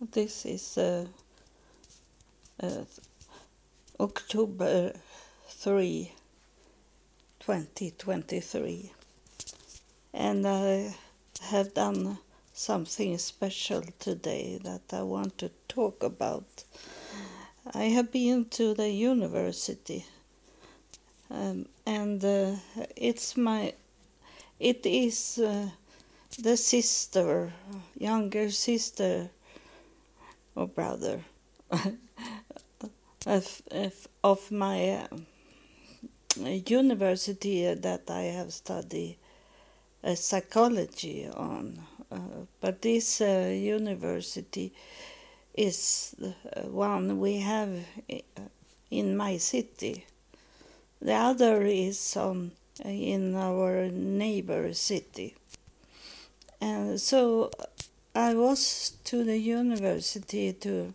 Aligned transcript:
This 0.00 0.44
is 0.44 0.76
uh, 0.76 1.06
uh, 2.62 2.84
October 4.00 4.92
3, 5.48 6.12
2023. 7.40 8.92
And 10.12 10.46
I 10.46 10.94
have 11.42 11.74
done 11.74 12.18
something 12.52 13.16
special 13.18 13.82
today 13.98 14.60
that 14.64 14.82
I 14.92 15.02
want 15.02 15.38
to 15.38 15.50
talk 15.68 16.02
about. 16.02 16.64
I 17.72 17.84
have 17.84 18.10
been 18.12 18.46
to 18.46 18.74
the 18.74 18.90
university 18.90 20.04
um, 21.30 21.66
and 21.86 22.24
uh, 22.24 22.56
it's 22.96 23.36
my 23.36 23.72
it 24.60 24.84
is 24.84 25.38
uh, 25.38 25.68
the 26.38 26.56
sister 26.56 27.52
younger 27.98 28.50
sister 28.50 29.30
or 30.56 30.66
brother 30.66 31.20
of, 33.26 33.62
of, 33.70 34.08
of 34.22 34.50
my 34.50 35.06
uh, 36.40 36.48
university 36.48 37.72
that 37.74 38.10
I 38.10 38.22
have 38.22 38.52
studied 38.52 39.16
uh, 40.02 40.14
psychology 40.14 41.28
on. 41.34 41.78
Uh, 42.10 42.18
but 42.60 42.82
this 42.82 43.20
uh, 43.20 43.50
university 43.52 44.72
is 45.54 46.14
one 46.64 47.18
we 47.18 47.38
have 47.38 47.70
in 48.90 49.16
my 49.16 49.36
city. 49.38 50.04
The 51.00 51.14
other 51.14 51.62
is 51.62 52.16
on 52.16 52.52
in 52.84 53.34
our 53.36 53.88
neighbor 53.90 54.72
city. 54.74 55.34
And 56.60 57.00
so 57.00 57.50
I 58.16 58.34
was 58.34 58.92
to 59.06 59.24
the 59.24 59.38
university 59.38 60.52
to 60.52 60.94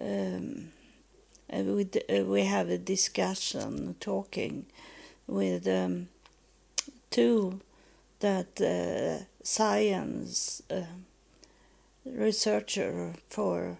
um, 0.00 0.72
uh, 1.52 1.62
we, 1.62 1.88
uh, 2.08 2.24
we 2.24 2.42
have 2.46 2.68
a 2.68 2.78
discussion 2.78 3.94
talking 4.00 4.66
with 5.28 5.68
um, 5.68 6.08
two 7.12 7.60
that 8.18 8.60
uh, 8.60 9.24
science 9.44 10.62
uh, 10.68 10.82
researcher 12.04 13.14
for 13.28 13.78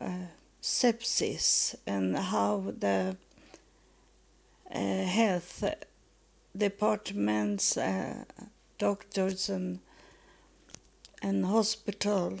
uh, 0.00 0.26
sepsis 0.60 1.76
and 1.86 2.16
how 2.16 2.72
the 2.76 3.16
uh, 4.74 4.78
health 5.04 5.62
departments, 6.56 7.78
doctors 8.78 9.48
and 9.48 9.78
and 11.22 11.44
hospital 11.44 12.38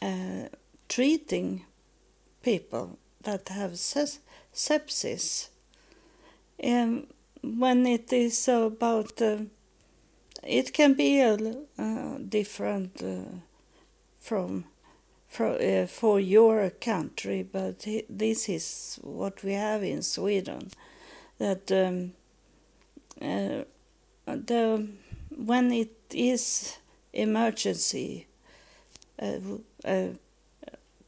uh, 0.00 0.48
treating 0.88 1.64
people 2.42 2.98
that 3.22 3.48
have 3.48 3.72
sepsis. 3.72 5.48
Um, 6.62 7.06
when 7.42 7.86
it 7.86 8.12
is 8.12 8.48
about, 8.48 9.20
uh, 9.20 9.38
it 10.42 10.72
can 10.72 10.94
be 10.94 11.20
uh, 11.20 12.18
different 12.28 13.02
from, 14.20 14.64
from 15.28 15.86
for 15.88 16.20
your 16.20 16.70
country, 16.70 17.42
but 17.42 17.86
this 18.08 18.48
is 18.48 18.98
what 19.02 19.42
we 19.44 19.52
have 19.52 19.82
in 19.82 20.02
Sweden. 20.02 20.70
That 21.38 21.70
um, 21.70 22.12
the 24.26 24.88
when 25.36 25.72
it 25.72 25.94
is 26.10 26.76
emergency. 27.12 28.26
Uh, 29.20 29.38
uh, 29.84 30.08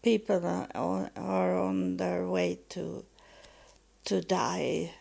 people 0.03 0.45
are, 0.47 1.11
are 1.17 1.59
on 1.59 1.97
their 1.97 2.27
way 2.27 2.59
to 2.70 3.05
to 4.05 4.21
die. 4.21 4.93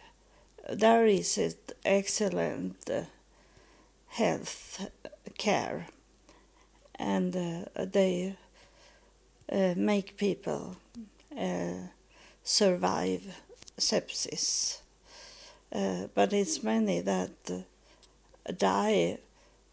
There 0.71 1.07
is 1.07 1.55
excellent 1.83 2.89
uh, 2.89 3.01
health 4.09 4.89
care, 5.37 5.87
and 6.95 7.35
uh, 7.35 7.85
they 7.85 8.35
uh, 9.51 9.73
make 9.75 10.17
people 10.17 10.75
uh, 11.35 11.87
survive 12.43 13.23
sepsis. 13.79 14.81
but 16.13 16.33
it's 16.33 16.61
many 16.63 17.01
that 17.01 17.65
die 18.57 19.17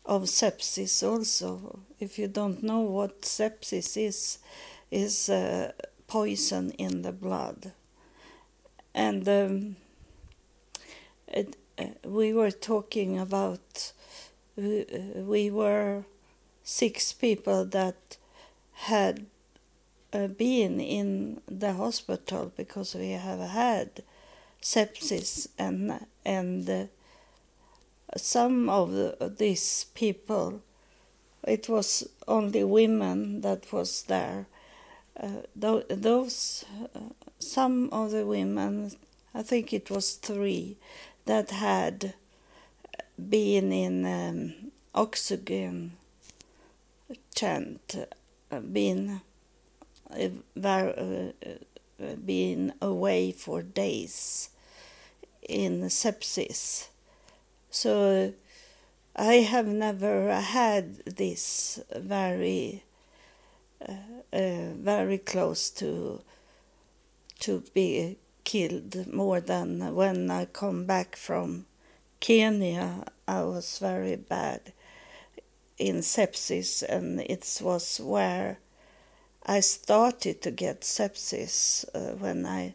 of 0.07 0.23
sepsis 0.23 1.03
also. 1.07 1.81
If 2.01 2.19
you 2.19 2.29
don't 2.29 2.63
know 2.63 2.81
what 2.81 3.23
sepsis 3.23 3.97
is, 3.97 4.39
is 4.91 5.29
uh, 5.29 5.73
poison 6.07 6.71
in 6.73 7.03
the 7.03 7.13
blood. 7.13 7.73
And 8.95 9.29
um, 9.29 9.77
it, 11.29 11.57
uh, 11.79 11.87
we 12.05 12.33
were 12.33 12.51
talking 12.51 13.19
about, 13.19 13.93
uh, 14.59 14.63
we 15.17 15.51
were 15.51 16.05
six 16.65 17.13
people 17.13 17.65
that 17.67 18.17
had 18.75 19.27
uh, 20.13 20.29
been 20.29 20.81
in 20.81 21.41
the 21.49 21.73
hospital 21.75 22.53
because 22.57 22.95
we 22.95 23.11
have 23.11 23.41
had 23.41 24.03
sepsis 24.63 25.49
and 25.59 26.07
and 26.25 26.69
uh, 26.71 26.85
some 28.17 28.69
of 28.69 28.93
the, 28.93 29.35
these 29.39 29.87
people, 29.95 30.61
it 31.47 31.69
was 31.69 32.09
only 32.27 32.65
women 32.65 33.41
that 33.43 33.73
was 33.73 34.03
there. 34.05 34.47
Uh, 35.19 35.43
th- 35.61 35.87
those, 35.89 36.65
uh, 36.95 37.01
some 37.39 37.89
of 37.91 38.11
the 38.11 38.27
women, 38.27 38.93
I 39.35 39.43
think 39.43 39.73
it 39.73 39.91
was 39.91 40.15
three, 40.15 40.77
that 41.25 41.51
had 41.51 42.15
been 43.29 43.73
in 43.73 44.05
um, 44.07 44.71
oxygen 44.95 45.93
tent, 47.35 47.95
uh, 48.51 48.61
been 48.61 49.21
uh, 50.11 50.29
uh, 50.57 52.15
been 52.25 52.73
away 52.81 53.33
for 53.33 53.63
days 53.63 54.51
in 55.49 55.81
sepsis 55.83 56.89
so 57.71 58.33
I 59.15 59.35
have 59.37 59.67
never 59.67 60.33
had 60.35 60.99
this 61.05 61.81
very, 61.95 62.85
uh, 63.81 63.93
uh, 64.33 64.73
very 64.75 65.19
close 65.19 65.71
to 65.71 66.21
to 67.41 67.63
be 67.75 68.17
killed 68.45 69.13
more 69.13 69.41
than 69.41 69.95
when 69.95 70.31
I 70.31 70.45
come 70.47 70.85
back 70.85 71.17
from 71.17 71.67
Kenya. 72.21 73.05
I 73.29 73.43
was 73.43 73.79
very 73.79 74.17
bad 74.17 74.73
in 75.79 75.97
sepsis, 75.97 76.83
and 76.83 77.21
it 77.21 77.61
was 77.63 78.01
where 78.01 78.59
I 79.45 79.61
started 79.61 80.43
to 80.43 80.51
get 80.51 80.81
sepsis 80.83 81.85
uh, 81.95 82.17
when 82.17 82.47
I 82.47 82.75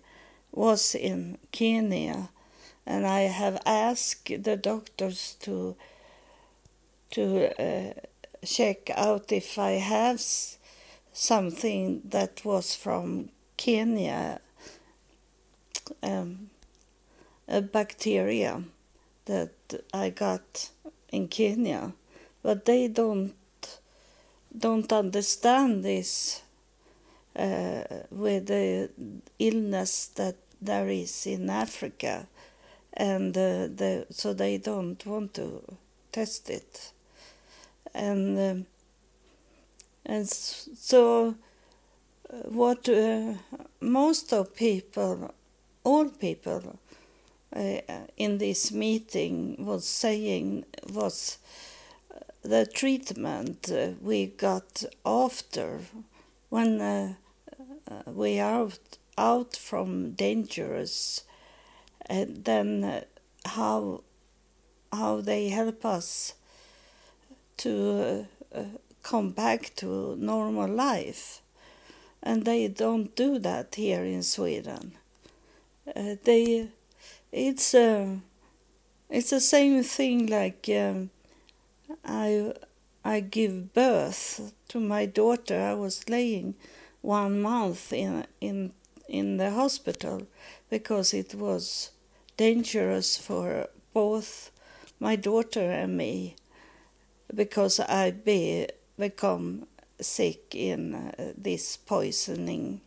was 0.51 0.95
in 0.95 1.37
Kenya 1.51 2.29
and 2.85 3.05
I 3.05 3.21
have 3.21 3.61
asked 3.65 4.43
the 4.43 4.57
doctors 4.57 5.35
to 5.41 5.75
to 7.11 7.51
uh, 7.61 7.93
check 8.45 8.89
out 8.95 9.31
if 9.31 9.59
I 9.59 9.71
have 9.71 10.21
something 11.13 12.01
that 12.05 12.45
was 12.45 12.73
from 12.73 13.29
Kenya, 13.57 14.39
um, 16.01 16.49
a 17.47 17.61
bacteria 17.61 18.63
that 19.25 19.51
I 19.93 20.09
got 20.09 20.69
in 21.11 21.27
Kenya, 21.27 21.91
but 22.41 22.65
they 22.65 22.87
don't 22.87 23.33
don't 24.57 24.91
understand 24.91 25.83
this 25.83 26.41
uh, 27.35 27.83
with 28.09 28.47
the 28.47 28.89
illness 29.39 30.07
that 30.15 30.35
there 30.61 30.89
is 30.89 31.25
in 31.25 31.49
Africa 31.49 32.27
and 33.01 33.35
uh, 33.35 33.65
the, 33.65 34.05
so 34.11 34.31
they 34.31 34.59
don't 34.59 35.03
want 35.07 35.33
to 35.33 35.63
test 36.11 36.51
it. 36.51 36.91
And 37.95 38.39
um, 38.39 38.65
and 40.05 40.27
so 40.27 41.35
uh, 42.31 42.35
what 42.49 42.87
uh, 42.87 43.33
most 43.81 44.31
of 44.31 44.55
people 44.55 45.33
all 45.83 46.09
people 46.09 46.79
uh, 47.55 47.81
in 48.17 48.37
this 48.37 48.71
meeting 48.71 49.55
was 49.65 49.83
saying 49.83 50.63
was 50.93 51.39
uh, 52.13 52.19
the 52.43 52.67
treatment 52.67 53.71
uh, 53.71 53.89
we 53.99 54.27
got 54.27 54.83
after 55.03 55.79
when 56.49 57.15
we 58.05 58.39
are 58.39 58.61
out, 58.61 58.97
out 59.17 59.55
from 59.55 60.11
dangerous 60.11 61.23
and 62.07 62.43
then 62.45 62.83
uh, 62.83 63.01
how 63.45 64.01
how 64.91 65.21
they 65.21 65.49
help 65.49 65.85
us 65.85 66.33
to 67.57 68.27
uh, 68.53 68.63
come 69.03 69.31
back 69.31 69.71
to 69.75 70.15
normal 70.17 70.69
life. 70.69 71.41
And 72.23 72.45
they 72.45 72.67
don't 72.67 73.15
do 73.15 73.39
that 73.39 73.75
here 73.75 74.03
in 74.03 74.21
Sweden. 74.23 74.93
Uh, 75.87 76.15
they, 76.23 76.67
it's 77.31 77.73
uh, 77.73 78.17
it's 79.09 79.31
the 79.31 79.39
same 79.39 79.83
thing 79.83 80.27
like 80.27 80.69
um, 80.69 81.09
I 82.05 82.53
I 83.03 83.19
give 83.21 83.73
birth 83.73 84.53
to 84.69 84.79
my 84.79 85.05
daughter. 85.05 85.59
I 85.59 85.73
was 85.73 86.07
laying 86.07 86.53
one 87.01 87.41
month 87.41 87.91
in 87.91 88.25
in 88.39 88.73
in 89.07 89.37
the 89.37 89.51
hospital 89.51 90.27
because 90.71 91.13
it 91.13 91.35
was 91.35 91.91
dangerous 92.37 93.17
for 93.17 93.67
both 93.93 94.51
my 94.99 95.17
daughter 95.17 95.69
and 95.69 95.97
me 95.97 96.35
because 97.35 97.79
I 97.79 98.11
be 98.11 98.67
become 98.97 99.67
sick 99.99 100.55
in 100.55 100.95
uh, 100.95 101.33
this 101.37 101.77
poisoning 101.77 102.81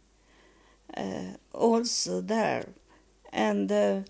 uh, 0.97 1.37
also 1.53 2.21
there. 2.21 2.67
And 3.33 3.71
uh, 3.71 4.01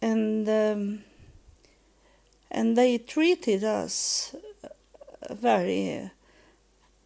and 0.00 0.48
um, 0.48 1.00
and 2.50 2.76
they 2.76 2.98
treated 2.98 3.64
us 3.64 4.34
very 5.30 6.10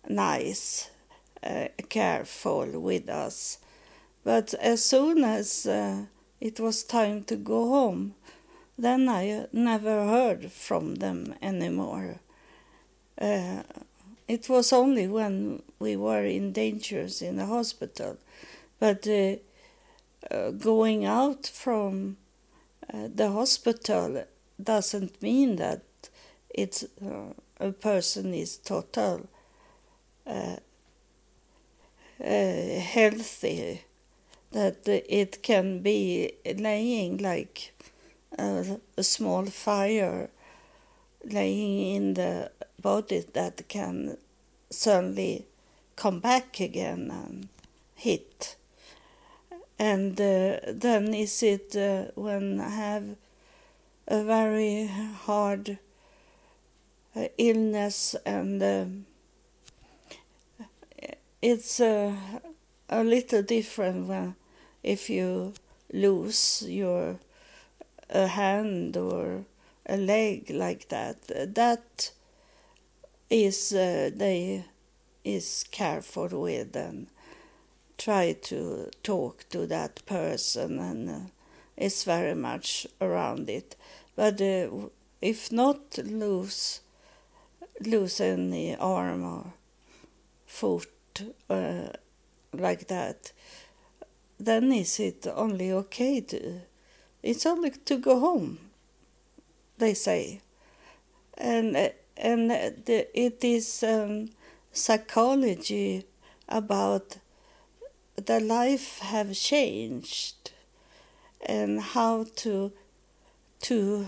nice 0.09 0.91
uh, 1.43 1.69
careful 1.89 2.67
with 2.81 3.09
us 3.09 3.59
but 4.25 4.55
as 4.55 4.85
soon 4.85 5.25
as 5.25 5.67
uh, 5.67 6.05
it 6.41 6.61
was 6.61 6.85
time 6.85 7.25
to 7.25 7.37
go 7.37 7.69
home 7.69 8.15
then 8.79 9.09
I 9.09 9.47
never 9.53 10.07
heard 10.07 10.51
from 10.51 10.97
them 10.97 11.35
anymore. 11.43 12.17
Uh, 13.21 13.63
it 14.27 14.49
was 14.49 14.73
only 14.73 15.07
when 15.07 15.63
we 15.79 15.95
were 15.97 16.25
in 16.25 16.53
dangers 16.53 17.23
in 17.23 17.37
the 17.37 17.47
hospital. 17.47 18.17
But 18.81 19.07
uh, 19.07 19.37
uh, 20.31 20.51
going 20.51 21.05
out 21.05 21.47
from 21.47 22.17
uh, 22.93 23.09
the 23.15 23.31
hospital 23.31 24.25
doesn't 24.63 25.23
mean 25.23 25.57
that 25.57 25.83
it's 26.51 26.85
uh, 27.05 27.33
a 27.61 27.73
person 27.73 28.35
is 28.35 28.57
total 28.57 29.29
uh, 30.27 30.57
healthy. 32.19 33.83
That 34.53 34.87
it 34.87 35.43
can 35.43 35.81
be 35.81 36.33
laying 36.45 37.19
like 37.19 37.73
a, 38.39 38.79
a 38.97 39.03
small 39.03 39.47
fire 39.47 40.29
laying 41.25 41.95
in 41.97 42.15
the 42.15 42.51
body 42.81 43.25
that 43.33 43.69
can 43.69 44.17
suddenly 44.71 45.47
come 45.97 46.21
back 46.21 46.61
again 46.61 47.11
and 47.11 47.49
hit. 47.95 48.57
And 49.79 50.21
uh, 50.21 50.59
then 50.67 51.15
is 51.15 51.43
it 51.43 51.75
uh, 51.77 52.11
when 52.15 52.61
I 52.61 52.69
have 52.69 53.05
a 54.07 54.23
very 54.23 54.87
hard 54.87 55.79
uh, 57.17 57.29
illness 57.39 58.17
and 58.27 58.63
uh, 58.63 58.85
it's 61.41 61.81
uh, 61.81 62.15
a 62.89 63.03
little 63.03 63.43
different 63.43 64.09
when 64.09 64.35
if 64.83 65.09
you 65.11 65.55
lose 65.93 66.65
your 66.67 67.17
a 68.13 68.27
hand 68.27 68.97
or 68.97 69.45
a 69.87 69.97
leg 69.97 70.51
like 70.51 70.89
that. 70.89 71.17
That 71.55 72.11
is 73.31 73.73
uh, 73.73 74.11
they 74.15 74.65
is 75.25 75.65
careful 75.71 76.29
with 76.29 76.77
and 76.77 77.07
try 77.97 78.33
to 78.33 78.91
talk 79.03 79.45
to 79.51 79.67
that 79.67 80.05
person 80.07 80.79
and 80.79 81.11
uh, 81.11 81.19
is 81.77 82.05
very 82.05 82.35
much 82.35 82.87
around 83.01 83.49
it. 83.49 83.77
But 84.17 84.41
uh, 84.41 84.69
if 85.21 85.53
not 85.53 85.99
lose 85.99 86.81
lose 87.81 88.21
any 88.21 88.77
arm 88.77 89.25
or 89.25 89.45
foot 90.47 90.89
uh, 91.49 91.89
like 92.53 92.89
that, 92.89 93.33
then 94.39 94.73
is 94.73 94.99
it 95.01 95.27
only 95.35 95.73
okay 95.73 96.21
to 96.21 96.61
it's 97.23 97.47
only 97.47 97.71
to 97.71 97.97
go 97.99 98.19
home, 98.19 98.59
they 99.79 99.95
say. 99.95 100.41
And, 101.39 101.93
and 102.17 102.51
the, 102.51 103.07
it 103.15 103.45
is 103.45 103.85
um, 103.85 104.31
psychology 104.73 106.05
about 106.49 107.19
the 108.17 108.41
life 108.41 108.99
have 108.99 109.33
changed 109.35 110.51
and 111.45 111.81
how 111.81 112.27
to 112.37 112.73
to 113.61 114.07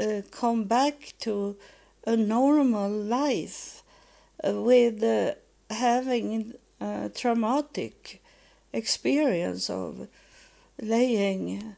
uh, 0.00 0.22
come 0.30 0.64
back 0.64 1.12
to 1.20 1.56
a 2.06 2.16
normal 2.16 2.90
life 2.90 3.82
uh, 4.42 4.52
with 4.54 5.02
uh, 5.02 5.32
having 5.72 6.54
a 6.80 7.10
traumatic 7.14 8.21
experience 8.72 9.70
of 9.70 10.08
laying 10.80 11.76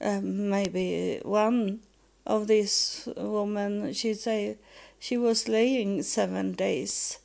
um, 0.00 0.50
maybe 0.50 1.20
one 1.22 1.80
of 2.26 2.46
these 2.46 3.08
women 3.16 3.92
she 3.92 4.14
say 4.14 4.56
she 4.98 5.16
was 5.16 5.48
laying 5.48 6.02
seven 6.02 6.52
days 6.52 7.18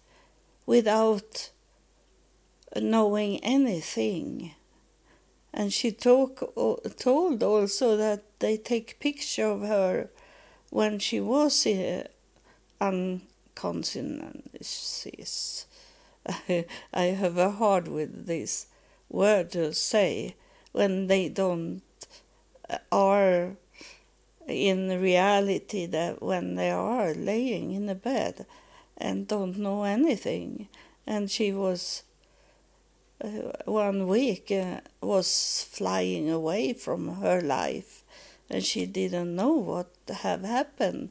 without 0.65 1.49
knowing 2.75 3.43
anything 3.43 4.51
and 5.53 5.71
she 5.73 5.91
talk, 5.91 6.53
told 6.97 7.43
also 7.43 7.97
that 7.97 8.23
they 8.39 8.57
take 8.57 8.99
picture 8.99 9.47
of 9.47 9.61
her 9.61 10.09
when 10.69 10.99
she 10.99 11.19
was 11.19 11.65
uh, 11.65 12.03
unconscious. 12.79 15.65
I, 16.29 16.65
I 16.93 17.03
have 17.03 17.37
a 17.37 17.51
hard 17.51 17.87
with 17.87 18.27
this 18.27 18.67
word 19.09 19.51
to 19.51 19.73
say 19.73 20.35
when 20.71 21.07
they 21.07 21.29
don't 21.29 21.81
uh, 22.69 22.77
are 22.91 23.51
in 24.47 25.01
reality 25.01 25.85
that 25.85 26.21
when 26.21 26.55
they 26.55 26.71
are 26.71 27.13
laying 27.13 27.71
in 27.71 27.87
a 27.89 27.95
bed 27.95 28.45
and 28.97 29.27
don't 29.27 29.57
know 29.57 29.83
anything. 29.83 30.67
And 31.05 31.29
she 31.29 31.51
was 31.51 32.03
uh, 33.23 33.51
one 33.65 34.07
week 34.07 34.51
uh, 34.51 34.81
was 35.01 35.67
flying 35.69 36.29
away 36.29 36.73
from 36.73 37.15
her 37.21 37.41
life 37.41 38.03
and 38.49 38.63
she 38.63 38.85
didn't 38.85 39.35
know 39.35 39.53
what 39.53 39.89
have 40.09 40.43
happened 40.43 41.09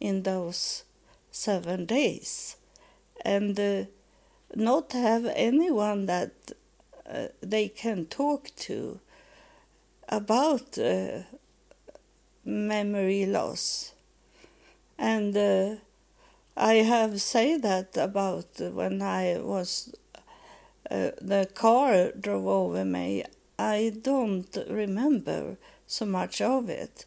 in 0.00 0.22
those 0.22 0.84
seven 1.30 1.84
days. 1.84 2.56
And 3.24 3.58
uh, 3.58 3.84
not 4.54 4.92
have 4.92 5.26
anyone 5.26 6.06
that 6.06 6.32
uh, 7.08 7.28
they 7.40 7.68
can 7.68 8.06
talk 8.06 8.50
to 8.56 9.00
about 10.08 10.78
uh, 10.78 11.20
memory 12.44 13.26
loss. 13.26 13.92
And 14.98 15.36
uh, 15.36 15.76
I 16.56 16.74
have 16.74 17.20
said 17.20 17.62
that 17.62 17.96
about 17.96 18.46
when 18.58 19.02
I 19.02 19.38
was, 19.38 19.94
uh, 20.90 21.10
the 21.20 21.48
car 21.54 22.10
drove 22.12 22.46
over 22.46 22.84
me. 22.84 23.24
I 23.58 23.92
don't 24.02 24.56
remember 24.68 25.56
so 25.86 26.06
much 26.06 26.40
of 26.40 26.68
it. 26.68 27.04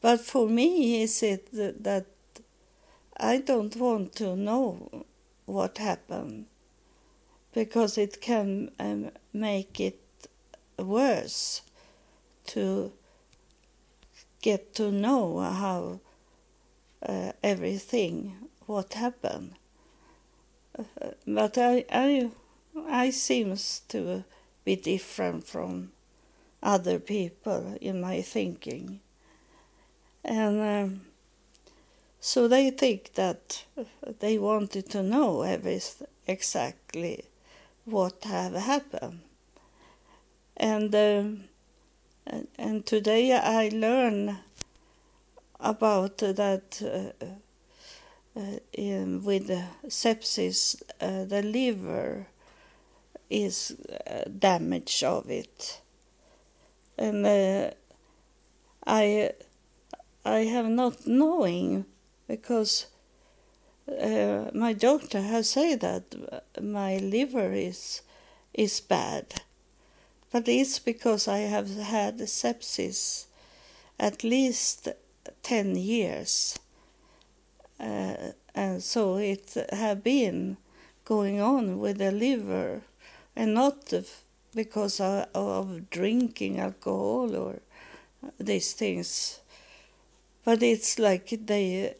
But 0.00 0.20
for 0.20 0.48
me, 0.48 1.02
is 1.02 1.22
it 1.22 1.48
that 1.52 2.06
I 3.16 3.38
don't 3.38 3.76
want 3.76 4.14
to 4.16 4.36
know 4.36 5.04
what 5.46 5.78
happened 5.78 6.46
because 7.54 7.96
it 7.96 8.20
can 8.20 8.70
um, 8.80 9.10
make 9.32 9.80
it 9.80 10.00
worse 10.76 11.62
to 12.46 12.92
get 14.42 14.74
to 14.74 14.90
know 14.90 15.38
how 15.38 16.00
uh, 17.08 17.32
everything 17.42 18.34
what 18.66 18.94
happened. 18.94 19.54
Uh, 20.76 21.10
but 21.26 21.56
I, 21.56 21.84
I, 21.90 22.30
I 22.88 23.10
seems 23.10 23.82
to 23.88 24.24
be 24.64 24.74
different 24.74 25.46
from 25.46 25.92
other 26.62 26.98
people 26.98 27.78
in 27.80 28.00
my 28.00 28.20
thinking, 28.20 28.98
and 30.24 30.60
um, 30.60 31.00
so 32.20 32.48
they 32.48 32.70
think 32.70 33.12
that 33.14 33.64
they 34.20 34.38
wanted 34.38 34.88
to 34.90 35.02
know 35.02 35.42
everything 35.42 36.08
exactly 36.26 37.24
what 37.84 38.24
have 38.24 38.54
happened. 38.54 39.20
And, 40.56 40.94
uh, 40.94 41.24
and 42.56 42.86
today 42.86 43.32
I 43.32 43.70
learn 43.72 44.38
about 45.60 46.18
that 46.18 46.80
uh, 46.82 47.26
uh, 48.36 48.58
in, 48.72 49.24
with 49.24 49.48
sepsis, 49.86 50.82
uh, 51.00 51.24
the 51.24 51.42
liver 51.42 52.26
is 53.30 53.76
uh, 54.06 54.24
damage 54.38 55.02
of 55.02 55.30
it, 55.30 55.80
and 56.98 57.26
I 58.86 59.30
I 60.24 60.38
have 60.40 60.68
not 60.68 61.06
knowing 61.06 61.84
because 62.26 62.86
uh, 63.88 64.50
my 64.54 64.72
doctor 64.72 65.20
has 65.20 65.50
said 65.50 65.80
that 65.80 66.04
my 66.60 66.96
liver 66.96 67.52
is 67.52 68.02
is 68.54 68.80
bad, 68.80 69.42
but 70.30 70.48
it's 70.48 70.78
because 70.78 71.28
I 71.28 71.38
have 71.38 71.68
had 71.76 72.18
sepsis 72.18 73.26
at 73.98 74.24
least 74.24 74.88
ten 75.42 75.76
years, 75.76 76.58
uh, 77.78 78.32
and 78.54 78.82
so 78.82 79.16
it 79.16 79.54
have 79.70 80.02
been 80.02 80.56
going 81.04 81.40
on 81.40 81.78
with 81.78 81.98
the 81.98 82.12
liver, 82.12 82.82
and 83.36 83.54
not 83.54 83.92
because 84.54 85.00
of, 85.00 85.26
of 85.34 85.90
drinking 85.90 86.58
alcohol 86.58 87.34
or 87.36 87.58
these 88.38 88.72
things, 88.72 89.40
but 90.44 90.62
it's 90.62 90.98
like 90.98 91.28
they 91.46 91.94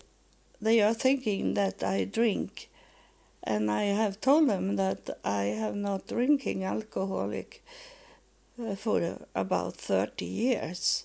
they 0.65 0.81
are 0.81 0.95
thinking 0.95 1.55
that 1.55 1.83
I 1.83 2.05
drink. 2.05 2.69
And 3.43 3.71
I 3.71 3.85
have 3.85 4.21
told 4.21 4.49
them 4.49 4.77
that 4.77 5.11
I 5.25 5.45
have 5.45 5.77
not 5.77 6.09
drinking 6.09 6.65
alcoholic 6.65 7.63
uh, 8.59 8.75
for 8.75 9.19
about 9.35 9.77
30 9.77 10.25
years. 10.25 11.05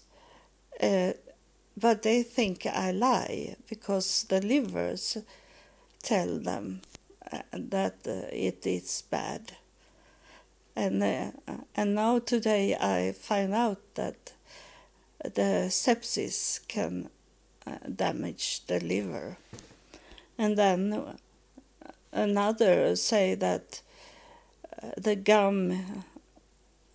Uh, 0.81 1.13
but 1.75 2.03
they 2.03 2.23
think 2.23 2.65
I 2.65 2.91
lie 2.91 3.55
because 3.69 4.25
the 4.29 4.41
livers 4.41 5.17
tell 6.01 6.39
them 6.39 6.81
uh, 7.31 7.41
that 7.53 7.95
uh, 8.07 8.27
it 8.31 8.65
is 8.65 9.03
bad. 9.09 9.53
And, 10.75 11.03
uh, 11.03 11.31
and 11.75 11.95
now 11.95 12.19
today 12.19 12.75
I 12.75 13.11
find 13.11 13.53
out 13.53 13.79
that 13.95 14.31
the 15.23 15.67
sepsis 15.69 16.65
can 16.67 17.09
damage 17.95 18.65
the 18.67 18.79
liver. 18.79 19.37
And 20.37 20.57
then 20.57 21.17
another 22.11 22.95
say 22.95 23.35
that 23.35 23.81
uh, 24.81 24.91
the 24.97 25.15
gum 25.15 26.03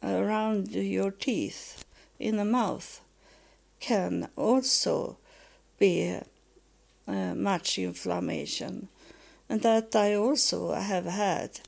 around 0.03 0.73
your 0.73 1.11
teeth 1.11 1.85
in 2.19 2.37
the 2.37 2.45
mouth 2.45 3.01
can 3.81 4.29
also 4.37 5.19
be 5.79 6.19
uh, 7.07 7.35
much 7.35 7.79
inflammation 7.79 8.89
and 9.49 9.63
that 9.63 9.95
I 9.95 10.15
also 10.15 10.73
have 10.73 11.05
had. 11.05 11.61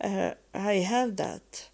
Uh, 0.00 0.32
I 0.52 0.74
have 0.74 1.16
that 1.16 1.68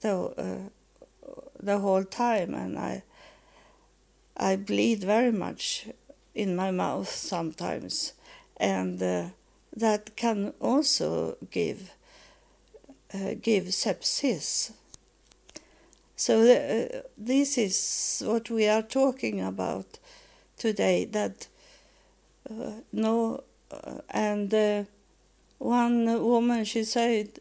the, 0.00 0.14
uh, 0.14 1.30
the 1.60 1.78
whole 1.78 2.04
time 2.04 2.54
and 2.54 2.78
I 2.78 3.02
I 4.38 4.56
bleed 4.56 5.02
very 5.02 5.32
much 5.32 5.88
in 6.34 6.54
my 6.54 6.70
mouth 6.70 7.08
sometimes, 7.08 8.12
and 8.56 9.02
uh, 9.02 9.24
that 9.76 10.14
can 10.16 10.52
also 10.60 11.36
give 11.50 11.90
uh, 13.12 13.34
give 13.42 13.64
sepsis. 13.64 14.72
So 16.14 16.42
uh, 16.42 17.02
this 17.16 17.58
is 17.58 18.22
what 18.24 18.50
we 18.50 18.68
are 18.68 18.82
talking 18.82 19.40
about 19.40 19.98
today. 20.56 21.04
That 21.04 21.48
uh, 22.48 22.72
no, 22.92 23.42
uh, 23.72 24.00
and 24.10 24.54
uh, 24.54 24.84
one 25.58 26.06
woman 26.22 26.64
she 26.64 26.84
said 26.84 27.40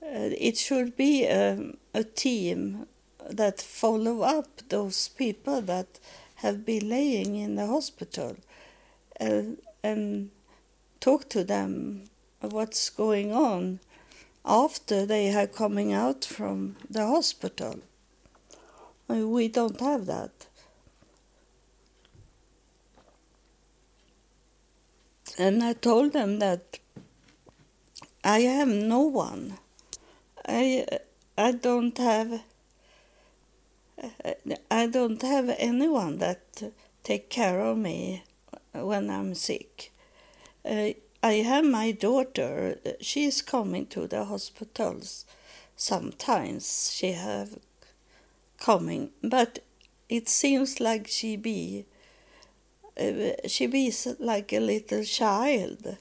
it 0.00 0.56
should 0.56 0.96
be 0.96 1.26
um, 1.26 1.76
a 1.92 2.04
team 2.04 2.86
that 3.30 3.60
follow 3.60 4.22
up 4.22 4.68
those 4.68 5.08
people 5.08 5.60
that 5.62 5.98
have 6.36 6.64
been 6.64 6.88
laying 6.88 7.36
in 7.36 7.54
the 7.56 7.66
hospital 7.66 8.36
and, 9.16 9.58
and 9.82 10.30
talk 11.00 11.28
to 11.30 11.44
them 11.44 12.08
what's 12.40 12.90
going 12.90 13.32
on 13.32 13.80
after 14.44 15.06
they 15.06 15.34
are 15.34 15.46
coming 15.46 15.92
out 15.92 16.24
from 16.24 16.76
the 16.90 17.06
hospital. 17.06 17.80
We 19.08 19.48
don't 19.48 19.80
have 19.80 20.06
that. 20.06 20.46
And 25.38 25.62
I 25.62 25.72
told 25.72 26.12
them 26.12 26.38
that 26.38 26.78
I 28.22 28.40
have 28.40 28.68
no 28.68 29.00
one. 29.00 29.58
I 30.46 30.86
I 31.36 31.52
don't 31.52 31.96
have 31.98 32.42
I 34.70 34.86
don't 34.86 35.22
have 35.22 35.54
anyone 35.58 36.18
that 36.18 36.62
take 37.02 37.30
care 37.30 37.60
of 37.60 37.78
me 37.78 38.24
when 38.72 39.10
I'm 39.10 39.34
sick. 39.34 39.92
Uh, 40.64 40.90
I 41.22 41.34
have 41.34 41.64
my 41.64 41.92
daughter. 41.92 42.78
She's 43.00 43.40
coming 43.40 43.86
to 43.86 44.06
the 44.06 44.24
hospitals 44.24 45.24
sometimes. 45.76 46.90
She 46.92 47.12
have 47.12 47.58
coming, 48.58 49.10
but 49.22 49.60
it 50.08 50.28
seems 50.28 50.80
like 50.80 51.06
she 51.08 51.36
be 51.36 51.86
uh, 52.98 53.46
she 53.46 53.66
be 53.66 53.92
like 54.18 54.52
a 54.52 54.60
little 54.60 55.04
child. 55.04 55.98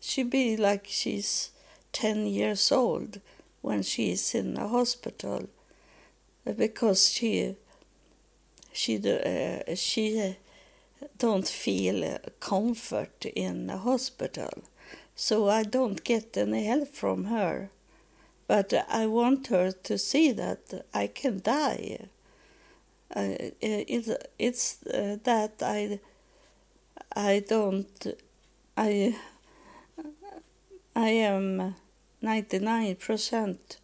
She 0.00 0.22
be 0.22 0.56
like 0.56 0.86
she's 0.88 1.50
ten 1.92 2.26
years 2.26 2.70
old 2.70 3.20
when 3.60 3.82
she 3.82 4.12
is 4.12 4.34
in 4.34 4.54
the 4.54 4.68
hospital 4.68 5.48
because 6.44 7.10
she 7.10 7.56
she 8.72 8.96
uh, 8.96 9.74
she 9.74 10.36
don't 11.18 11.48
feel 11.48 12.18
comfort 12.40 13.24
in 13.26 13.66
the 13.66 13.78
hospital. 13.78 14.50
So 15.14 15.48
i 15.48 15.62
don't 15.64 16.04
get 16.04 16.36
any 16.36 16.64
help 16.66 16.88
from 16.94 17.24
her. 17.24 17.70
But 18.46 18.72
i 18.88 19.06
want 19.06 19.48
her 19.48 19.72
to 19.72 19.98
see 19.98 20.32
that 20.32 20.86
i 20.94 21.06
can 21.06 21.40
die. 21.40 22.08
Uh, 23.14 23.34
it, 23.60 24.32
it's 24.38 24.86
uh, 24.86 25.16
that 25.24 25.54
i 25.62 25.98
i 27.16 27.42
don't 27.48 28.06
i 28.76 29.16
i 30.94 31.08
am 31.08 31.74
99 32.20 32.96
percent 32.96 33.78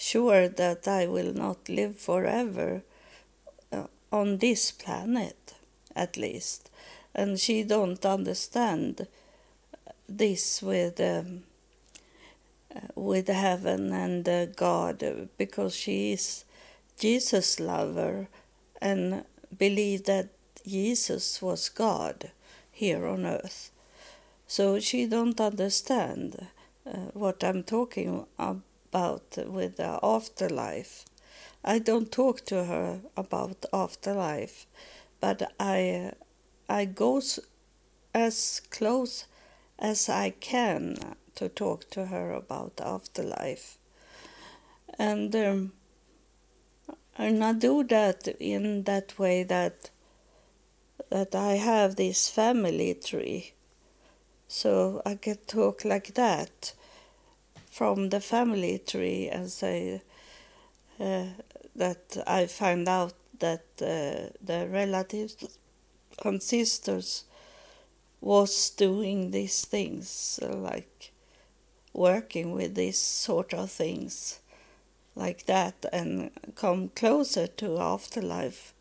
sure 0.00 0.48
that 0.48 0.88
I 0.88 1.06
will 1.06 1.32
not 1.34 1.68
live 1.68 1.96
forever 1.96 2.82
uh, 3.70 3.84
on 4.10 4.38
this 4.38 4.70
planet, 4.70 5.54
at 5.94 6.16
least. 6.16 6.70
And 7.14 7.38
she 7.38 7.62
don't 7.62 8.04
understand 8.06 9.06
this 10.08 10.62
with 10.62 11.00
um, 11.00 11.42
uh, 12.74 12.80
with 12.94 13.28
heaven 13.28 13.92
and 13.92 14.28
uh, 14.28 14.46
God 14.46 15.28
because 15.36 15.74
she 15.74 16.12
is 16.12 16.44
Jesus 16.98 17.60
lover 17.60 18.28
and 18.80 19.24
believe 19.58 20.04
that 20.04 20.28
Jesus 20.66 21.42
was 21.42 21.68
God 21.68 22.30
here 22.70 23.06
on 23.06 23.26
earth. 23.26 23.70
So 24.46 24.80
she 24.80 25.06
don't 25.06 25.40
understand 25.40 26.46
uh, 26.86 26.96
what 27.12 27.42
I'm 27.42 27.62
talking 27.62 28.26
about 28.38 28.60
about 28.90 29.38
with 29.46 29.76
the 29.76 30.00
afterlife. 30.02 31.04
I 31.64 31.78
don't 31.78 32.10
talk 32.10 32.44
to 32.46 32.64
her 32.64 33.00
about 33.16 33.64
afterlife, 33.72 34.66
but 35.20 35.52
I 35.60 36.12
I 36.68 36.86
go 36.86 37.22
as 38.14 38.62
close 38.70 39.26
as 39.78 40.08
I 40.08 40.30
can 40.30 41.16
to 41.36 41.48
talk 41.48 41.88
to 41.90 42.06
her 42.06 42.32
about 42.32 42.80
afterlife, 42.80 43.78
and 44.98 45.34
um, 45.36 45.72
and 47.16 47.44
I 47.44 47.52
do 47.52 47.84
that 47.84 48.26
in 48.40 48.84
that 48.84 49.18
way 49.18 49.44
that 49.44 49.90
that 51.10 51.34
I 51.34 51.52
have 51.54 51.96
this 51.96 52.28
family 52.28 52.94
tree, 52.94 53.52
so 54.48 55.00
I 55.06 55.14
can 55.14 55.36
talk 55.46 55.84
like 55.84 56.14
that 56.14 56.72
from 57.70 58.10
the 58.10 58.20
family 58.20 58.78
tree 58.78 59.28
and 59.28 59.50
say 59.50 60.02
uh, 60.98 61.24
that 61.76 62.16
I 62.26 62.46
find 62.46 62.88
out 62.88 63.14
that 63.38 63.64
uh, 63.80 64.36
the 64.44 64.68
relatives 64.68 65.36
and 66.24 66.42
sisters 66.42 67.24
was 68.20 68.70
doing 68.70 69.30
these 69.30 69.64
things, 69.64 70.38
like 70.42 71.12
working 71.94 72.52
with 72.52 72.74
these 72.74 72.98
sort 72.98 73.54
of 73.54 73.70
things 73.70 74.40
like 75.16 75.46
that, 75.46 75.86
and 75.92 76.30
come 76.54 76.88
closer 76.90 77.46
to 77.46 77.78
afterlife 77.78 78.74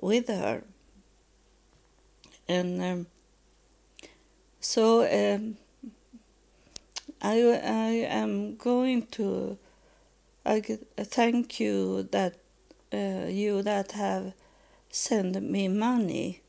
with 0.00 0.28
her. 0.28 0.62
And 2.48 2.82
um, 2.82 3.06
so 4.60 5.02
um, 5.04 5.56
I, 7.24 7.38
I 7.40 7.90
am 8.20 8.56
going 8.56 9.06
to 9.12 9.56
I 10.46 10.60
thank 10.60 11.58
you 11.58 12.02
that 12.12 12.34
uh, 12.92 13.28
you 13.28 13.62
that 13.62 13.92
have 13.92 14.34
sent 14.90 15.42
me 15.42 15.68
money. 15.68 16.42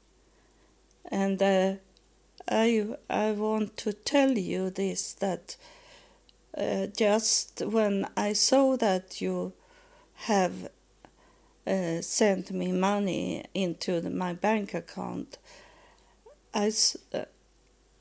And 1.09 1.41
uh, 1.41 1.75
I 2.49 2.87
I 3.09 3.31
want 3.31 3.77
to 3.77 3.93
tell 3.93 4.37
you 4.37 4.69
this 4.69 5.13
that 5.13 5.55
uh, 6.57 6.87
just 6.87 7.61
when 7.61 8.07
I 8.17 8.33
saw 8.33 8.75
that 8.75 9.21
you 9.21 9.53
have 10.27 10.69
uh, 11.65 12.01
sent 12.01 12.51
me 12.51 12.73
money 12.73 13.45
into 13.53 14.01
the, 14.01 14.09
my 14.09 14.33
bank 14.33 14.73
account, 14.73 15.37
I, 16.53 16.71
uh, 17.13 17.25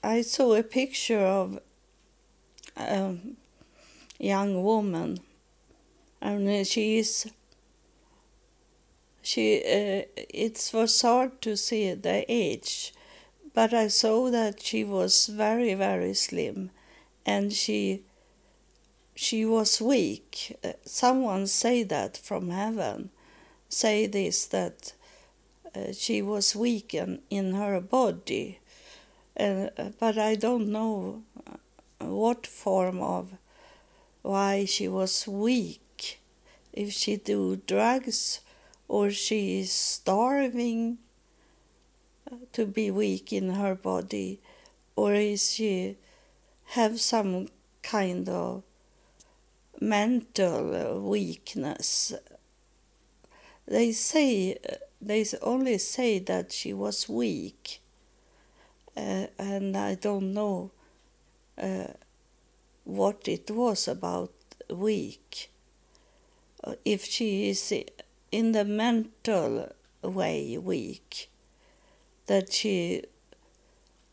I 0.03 0.23
saw 0.23 0.55
a 0.55 0.63
picture 0.63 1.21
of 1.21 1.61
a 2.77 3.15
young 4.19 4.63
woman. 4.63 5.21
And 6.21 6.67
she 6.67 6.99
is 6.99 7.27
she 9.23 9.59
uh, 9.59 10.03
it 10.17 10.71
was 10.73 11.01
hard 11.03 11.41
to 11.43 11.57
see 11.57 11.95
the 11.95 12.25
age. 12.31 12.93
But 13.55 13.73
i 13.73 13.89
saw 13.89 14.31
that 14.31 14.61
she 14.61 14.85
was 14.85 15.27
very 15.27 15.75
very 15.75 16.15
slim. 16.15 16.71
And 17.27 17.53
she 17.53 18.03
she 19.15 19.45
was 19.45 19.81
weak. 19.81 20.57
Uh, 20.65 20.73
someone 20.85 21.47
say 21.47 21.83
that 21.85 22.17
from 22.17 22.51
heaven. 22.51 23.11
Say 23.69 24.07
this 24.07 24.47
that 24.47 24.93
uh, 25.75 25.93
she 25.93 26.23
was 26.23 26.55
weak 26.57 26.95
in, 26.95 27.21
in 27.31 27.55
her 27.55 27.81
body. 27.81 28.59
Uh, 29.39 29.67
but 29.99 30.17
i 30.17 30.37
don't 30.37 30.69
know 30.69 31.21
what 32.13 32.47
form 32.47 33.01
of 33.01 33.35
why 34.23 34.65
she 34.65 34.89
was 34.89 35.27
weak. 35.29 36.21
If 36.73 36.93
she 36.93 37.17
do 37.17 37.57
drugs 37.57 38.41
or 38.89 39.11
she 39.11 39.61
is 39.61 39.73
starving 39.73 40.99
to 42.53 42.67
be 42.67 42.91
weak 42.91 43.33
in 43.33 43.51
her 43.51 43.75
body 43.75 44.41
or 44.97 45.15
is 45.15 45.53
she 45.53 45.97
have 46.69 47.01
some 47.01 47.49
kind 47.83 48.29
of 48.29 48.63
mental 49.81 51.01
weakness. 51.01 52.13
They 53.67 53.93
say 53.93 54.59
they 55.01 55.25
only 55.43 55.79
say 55.79 56.19
that 56.21 56.53
she 56.53 56.73
was 56.73 57.09
weak. 57.09 57.81
Uh, 58.97 59.27
and 59.41 59.77
i 59.77 59.97
don't 59.97 60.33
know 60.33 60.71
uh, 61.61 61.89
what 62.85 63.29
it 63.29 63.51
was 63.51 63.89
about 63.89 64.33
weak 64.71 65.51
if 66.85 67.05
she 67.05 67.51
is 67.51 67.73
in 68.33 68.53
the 68.53 68.65
mental 68.65 69.73
way 70.03 70.59
weak, 70.59 71.29
that 72.27 72.53
she 72.53 73.05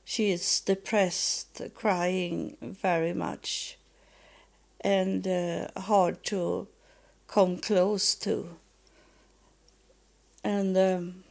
she 0.04 0.32
is 0.32 0.60
depressed, 0.62 1.62
crying 1.74 2.58
very 2.62 3.14
much, 3.14 3.78
and 4.82 5.26
uh, 5.28 5.68
hard 5.80 6.24
to 6.26 6.68
come 7.28 7.58
close 7.58 8.16
to. 8.16 8.50
And 10.44 10.76
um, 10.78 11.24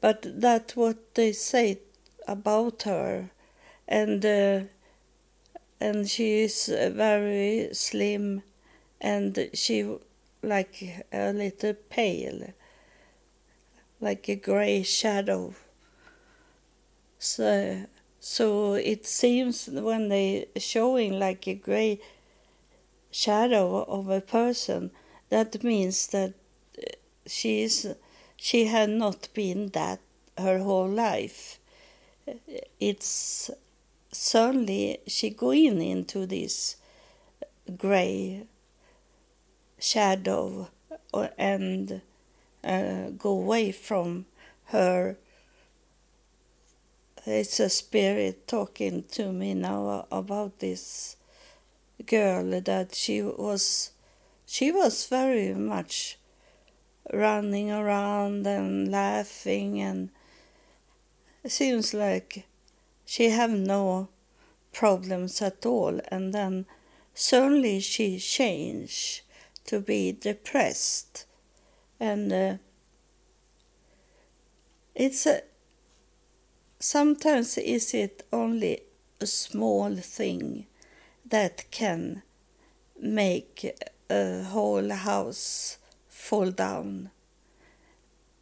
but 0.00 0.22
that 0.40 0.72
what 0.76 1.14
they 1.14 1.32
say 1.32 1.80
about 2.26 2.82
her, 2.82 3.30
and. 3.88 4.24
Uh, 4.24 4.60
and 5.82 6.08
she 6.08 6.42
is 6.42 6.72
very 6.92 7.68
slim 7.72 8.40
and 9.00 9.50
she 9.52 9.96
like 10.40 11.04
a 11.12 11.32
little 11.32 11.74
pale 11.90 12.52
like 14.00 14.28
a 14.28 14.36
gray 14.36 14.84
shadow 14.84 15.52
so 17.18 17.84
so 18.20 18.74
it 18.74 19.04
seems 19.04 19.68
when 19.68 20.08
they 20.08 20.46
showing 20.56 21.18
like 21.18 21.48
a 21.48 21.54
gray 21.54 22.00
shadow 23.10 23.82
of 23.82 24.08
a 24.08 24.20
person 24.20 24.90
that 25.30 25.64
means 25.64 26.06
that 26.08 26.32
uh, 26.78 26.82
she 27.26 27.62
is 27.62 27.92
she 28.36 28.66
had 28.66 28.88
not 28.88 29.28
been 29.34 29.68
that 29.70 29.98
her 30.38 30.60
whole 30.60 30.88
life 30.88 31.58
it's 32.80 33.50
suddenly 34.10 34.98
she 35.06 35.30
going 35.30 35.80
into 35.80 36.26
this 36.26 36.76
gray 37.76 38.44
shadow 39.78 40.68
and 41.38 42.00
uh, 42.64 43.10
go 43.18 43.30
away 43.30 43.72
from 43.72 44.26
her. 44.66 45.16
It's 47.24 47.60
a 47.60 47.68
spirit 47.68 48.48
talking 48.48 49.04
to 49.12 49.32
me 49.32 49.54
now 49.54 50.06
about 50.10 50.58
this 50.58 51.16
girl 52.04 52.60
that 52.60 52.94
she 52.94 53.22
was 53.22 53.92
she 54.44 54.72
was 54.72 55.06
very 55.06 55.54
much 55.54 56.18
running 57.12 57.70
around 57.70 58.44
and 58.46 58.90
laughing 58.90 59.80
and 59.80 60.10
seems 61.50 61.92
like 61.92 62.46
she 63.04 63.30
have 63.30 63.50
no 63.50 64.08
problems 64.72 65.42
at 65.42 65.66
all 65.66 66.00
and 66.08 66.32
then 66.32 66.66
suddenly 67.14 67.80
she 67.80 68.18
change 68.18 69.24
to 69.66 69.80
be 69.80 70.12
depressed. 70.12 71.26
And 71.98 72.32
uh, 72.32 72.54
it's 74.94 75.26
a 75.26 75.42
sometimes 76.78 77.56
is 77.58 77.94
it 77.94 78.26
only 78.32 78.82
a 79.20 79.26
small 79.26 79.94
thing 79.96 80.66
that 81.24 81.64
can 81.70 82.22
make 83.00 83.80
a 84.10 84.42
whole 84.42 84.90
house 84.90 85.78
fall 86.08 86.50
down. 86.50 87.10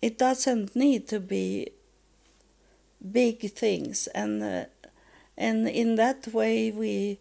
It 0.01 0.19
doesn't 0.19 0.75
need 0.75 1.07
to 1.09 1.21
be 1.21 1.73
big 3.01 3.51
things. 3.53 4.07
And 4.09 4.43
uh, 4.43 4.65
and 5.37 5.69
in 5.69 5.97
that 5.97 6.29
way 6.29 6.71
we 6.71 7.19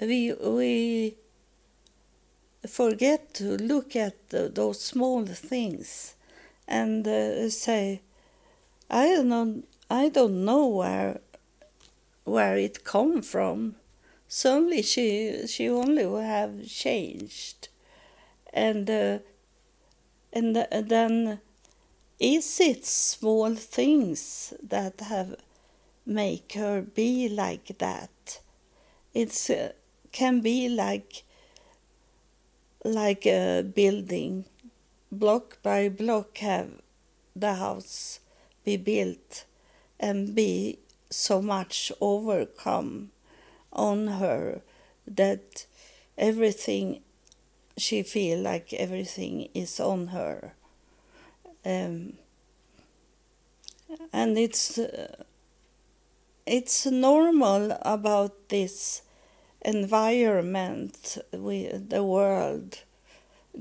we 0.00 0.32
we 0.32 1.14
forget 2.66 3.34
to 3.34 3.56
look 3.56 3.96
at 3.96 4.30
the, 4.30 4.48
those 4.48 4.80
small 4.80 5.24
things 5.24 6.14
and 6.66 7.06
uh, 7.06 7.48
say 7.48 8.00
i 8.90 9.06
don't 9.06 9.28
know 9.28 9.62
i 9.88 10.08
don't 10.08 10.44
know 10.44 10.66
where 10.66 11.20
where 12.28 12.56
it 12.56 12.84
come 12.84 13.22
from. 13.22 13.74
Suddenly 14.28 14.82
she 14.82 15.46
she 15.46 15.68
only 15.68 16.04
have 16.22 16.66
changed. 16.66 17.68
And 18.52 18.88
uh, 18.90 19.18
and 20.32 20.56
then 20.70 21.40
is 22.20 22.58
it 22.58 22.84
small 22.84 23.54
things 23.54 24.52
that 24.60 25.00
have 25.02 25.36
make 26.04 26.52
her 26.54 26.82
be 26.82 27.28
like 27.28 27.78
that? 27.78 28.40
It 29.14 29.50
uh, 29.50 29.72
can 30.10 30.40
be 30.40 30.68
like 30.68 31.22
like 32.84 33.24
a 33.26 33.62
building, 33.62 34.46
block 35.12 35.58
by 35.62 35.88
block. 35.88 36.38
Have 36.38 36.70
the 37.36 37.54
house 37.54 38.18
be 38.64 38.76
built 38.76 39.44
and 40.00 40.34
be 40.34 40.80
so 41.10 41.40
much 41.40 41.92
overcome 42.00 43.10
on 43.72 44.08
her 44.08 44.60
that 45.06 45.66
everything 46.16 47.00
she 47.76 48.02
feel 48.02 48.40
like 48.40 48.72
everything 48.72 49.48
is 49.54 49.78
on 49.78 50.08
her 50.08 50.52
um, 51.68 52.14
and 54.12 54.38
it's 54.38 54.78
uh, 54.78 55.24
it's 56.46 56.86
normal 56.86 57.76
about 57.82 58.48
this 58.48 59.02
environment 59.62 61.18
with 61.32 61.90
the 61.90 62.02
world 62.02 62.78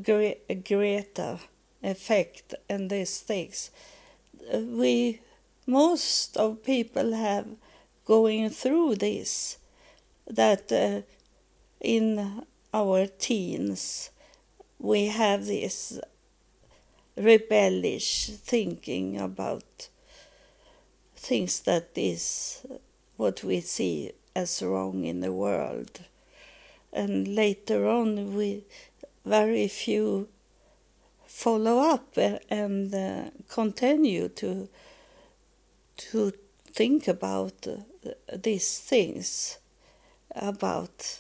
Gre- 0.02 0.40
effect 1.84 2.54
and 2.70 2.90
these 2.90 3.20
things. 3.20 3.72
We 4.54 5.20
most 5.66 6.38
of 6.38 6.64
people 6.64 7.14
have 7.14 7.48
going 8.06 8.50
through 8.50 8.96
this 8.96 9.58
that 10.28 10.72
uh, 10.72 11.02
in 11.82 12.44
our 12.74 13.08
teens 13.08 14.10
we 14.80 15.08
have 15.08 15.46
this 15.46 16.00
rebellish 17.18 18.28
thinking 18.28 19.20
about 19.20 19.90
things 21.16 21.62
that 21.62 21.90
is 21.96 22.66
what 23.18 23.44
we 23.44 23.60
see 23.60 24.12
as 24.36 24.62
wrong 24.62 25.04
in 25.04 25.22
the 25.22 25.34
world. 25.34 26.00
And 26.94 27.28
later 27.28 27.88
on, 27.88 28.36
we 28.36 28.64
very 29.26 29.68
few 29.68 30.30
follow 31.26 31.80
up 31.80 32.18
and 32.50 32.94
uh, 32.96 33.30
continue 33.50 34.30
to 34.30 34.70
to 35.98 36.32
think 36.72 37.08
about 37.08 37.68
uh, 37.68 38.08
these 38.36 38.80
things 38.80 39.58
about 40.36 41.20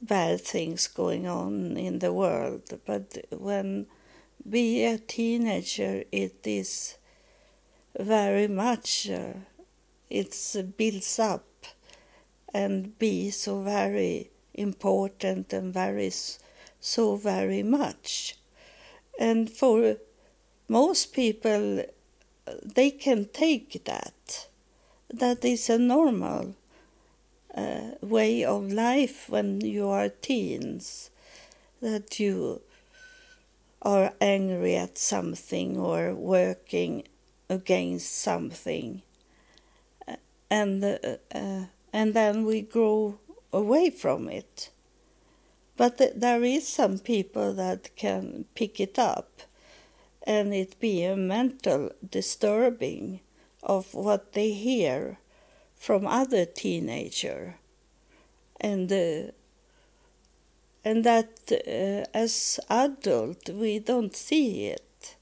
bad 0.00 0.40
things 0.40 0.86
going 0.88 1.26
on 1.26 1.76
in 1.76 1.98
the 1.98 2.12
world 2.12 2.62
but 2.86 3.18
when 3.30 3.86
be 4.48 4.84
a 4.84 4.98
teenager 4.98 6.04
it 6.10 6.40
is 6.44 6.96
very 7.98 8.48
much 8.48 9.08
uh, 9.08 9.34
it 10.10 10.34
builds 10.76 11.18
up 11.18 11.46
and 12.52 12.98
be 12.98 13.30
so 13.30 13.62
very 13.62 14.28
important 14.54 15.52
and 15.52 15.72
very 15.72 16.12
so 16.80 17.16
very 17.16 17.62
much. 17.62 18.36
And 19.18 19.50
for 19.50 19.96
most 20.68 21.12
people 21.12 21.84
they 22.62 22.90
can 22.90 23.26
take 23.32 23.84
that. 23.84 24.48
That 25.08 25.44
is 25.44 25.70
a 25.70 25.78
normal 25.78 26.54
uh, 27.54 27.92
way 28.00 28.44
of 28.44 28.72
life 28.72 29.28
when 29.28 29.60
you 29.60 29.88
are 29.88 30.08
teens 30.08 31.10
that 31.80 32.18
you 32.18 32.62
are 33.82 34.12
angry 34.20 34.76
at 34.76 34.96
something 34.96 35.76
or 35.76 36.14
working 36.14 37.04
against 37.50 38.16
something. 38.16 39.02
And 40.50 40.84
uh, 40.84 40.98
uh, 41.34 41.64
and 41.92 42.14
then 42.14 42.44
we 42.44 42.62
grow 42.62 43.18
away 43.52 43.90
from 43.90 44.28
it. 44.28 44.70
But 45.76 45.98
th- 45.98 46.14
there 46.16 46.44
is 46.44 46.68
some 46.68 46.98
people 46.98 47.52
that 47.54 47.94
can 47.96 48.44
pick 48.54 48.80
it 48.80 48.98
up 48.98 49.42
and 50.24 50.54
it 50.54 50.78
be 50.78 51.04
a 51.04 51.16
mental 51.16 51.90
disturbing 52.08 53.20
of 53.62 53.94
what 53.94 54.32
they 54.32 54.52
hear 54.52 55.18
from 55.76 56.06
other 56.06 56.44
teenager. 56.44 57.56
And 58.60 58.92
uh, 58.92 59.32
and 60.84 61.04
that 61.04 61.30
uh, 61.50 62.04
as 62.16 62.58
adult 62.68 63.48
we 63.48 63.78
don't 63.78 64.16
see 64.16 64.66
it. 64.66 65.16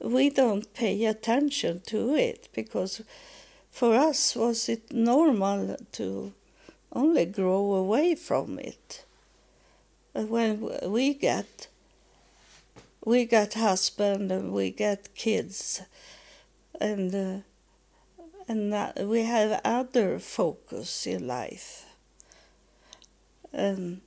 We 0.00 0.28
don't 0.28 0.72
pay 0.74 1.04
attention 1.06 1.80
to 1.86 2.14
it 2.14 2.48
because 2.52 3.02
for 3.70 3.94
us 3.94 4.36
was 4.36 4.68
it 4.68 4.92
normal 4.92 5.76
to 5.92 6.32
only 6.92 7.24
grow 7.24 7.74
away 7.74 8.14
from 8.14 8.58
it? 8.58 9.04
When 10.12 10.70
we 10.90 11.14
get 11.14 11.68
we 13.04 13.24
got 13.24 13.54
husband 13.54 14.32
and 14.32 14.52
we 14.52 14.70
get 14.70 15.14
kids 15.14 15.82
and 16.80 17.14
uh, 17.14 17.38
and 18.48 19.08
we 19.08 19.22
have 19.22 19.60
other 19.64 20.18
focus 20.18 21.06
in 21.06 21.26
life. 21.26 21.86
Um, 23.52 24.02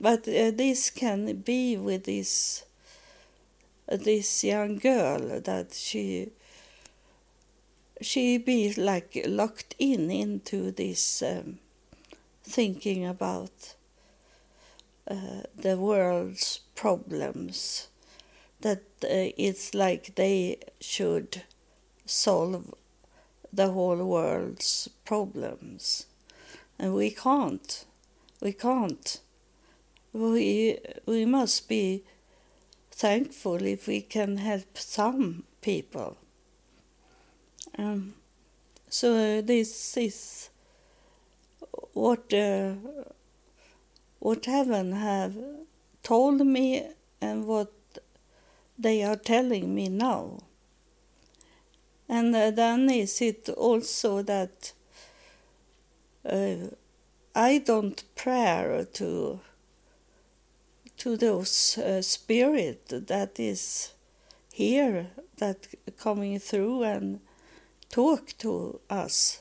but 0.00 0.28
uh, 0.28 0.50
this 0.50 0.90
can 0.90 1.36
be 1.36 1.76
with 1.76 2.04
this 2.04 2.64
uh, 3.90 3.96
this 3.96 4.44
young 4.44 4.78
girl 4.78 5.40
that 5.40 5.72
she 5.74 6.30
she 8.00 8.38
be 8.38 8.72
like 8.74 9.22
locked 9.26 9.74
in 9.78 10.10
into 10.10 10.70
this 10.70 11.22
um, 11.22 11.58
thinking 12.44 13.04
about 13.04 13.74
uh, 15.10 15.42
the 15.56 15.76
world's 15.76 16.60
problems 16.74 17.88
that 18.60 18.82
uh, 19.04 19.32
it's 19.36 19.74
like 19.74 20.14
they 20.14 20.58
should 20.80 21.42
solve 22.06 22.74
the 23.52 23.70
whole 23.72 24.04
world's 24.04 24.88
problems. 25.04 26.06
And 26.78 26.94
we 26.94 27.10
can't. 27.10 27.84
We 28.40 28.52
can't. 28.52 29.20
We, 30.12 30.78
we 31.06 31.24
must 31.24 31.68
be 31.68 32.02
thankful 32.90 33.62
if 33.62 33.86
we 33.86 34.00
can 34.00 34.38
help 34.38 34.76
some 34.76 35.44
people. 35.60 36.16
Um, 37.78 38.14
so 38.88 39.40
this 39.40 39.96
is 39.96 40.50
what 41.92 42.32
uh, 42.32 42.74
what 44.18 44.46
heaven 44.46 44.92
have 44.92 45.36
told 46.02 46.44
me 46.44 46.88
and 47.20 47.46
what 47.46 47.72
they 48.78 49.02
are 49.02 49.16
telling 49.16 49.74
me 49.74 49.88
now. 49.88 50.40
And 52.08 52.34
uh, 52.34 52.50
then 52.50 52.90
is 52.90 53.20
it 53.20 53.48
also 53.50 54.22
that 54.22 54.72
uh, 56.24 56.56
I 57.34 57.58
don't 57.58 58.02
pray 58.16 58.86
to 58.94 59.40
to 60.98 61.16
those 61.16 61.78
uh, 61.78 62.02
spirit 62.02 62.88
that 62.88 63.38
is 63.38 63.92
here 64.52 65.06
that 65.38 65.68
coming 65.98 66.38
through 66.38 66.82
and 66.82 67.20
talk 67.88 68.34
to 68.38 68.80
us. 68.90 69.40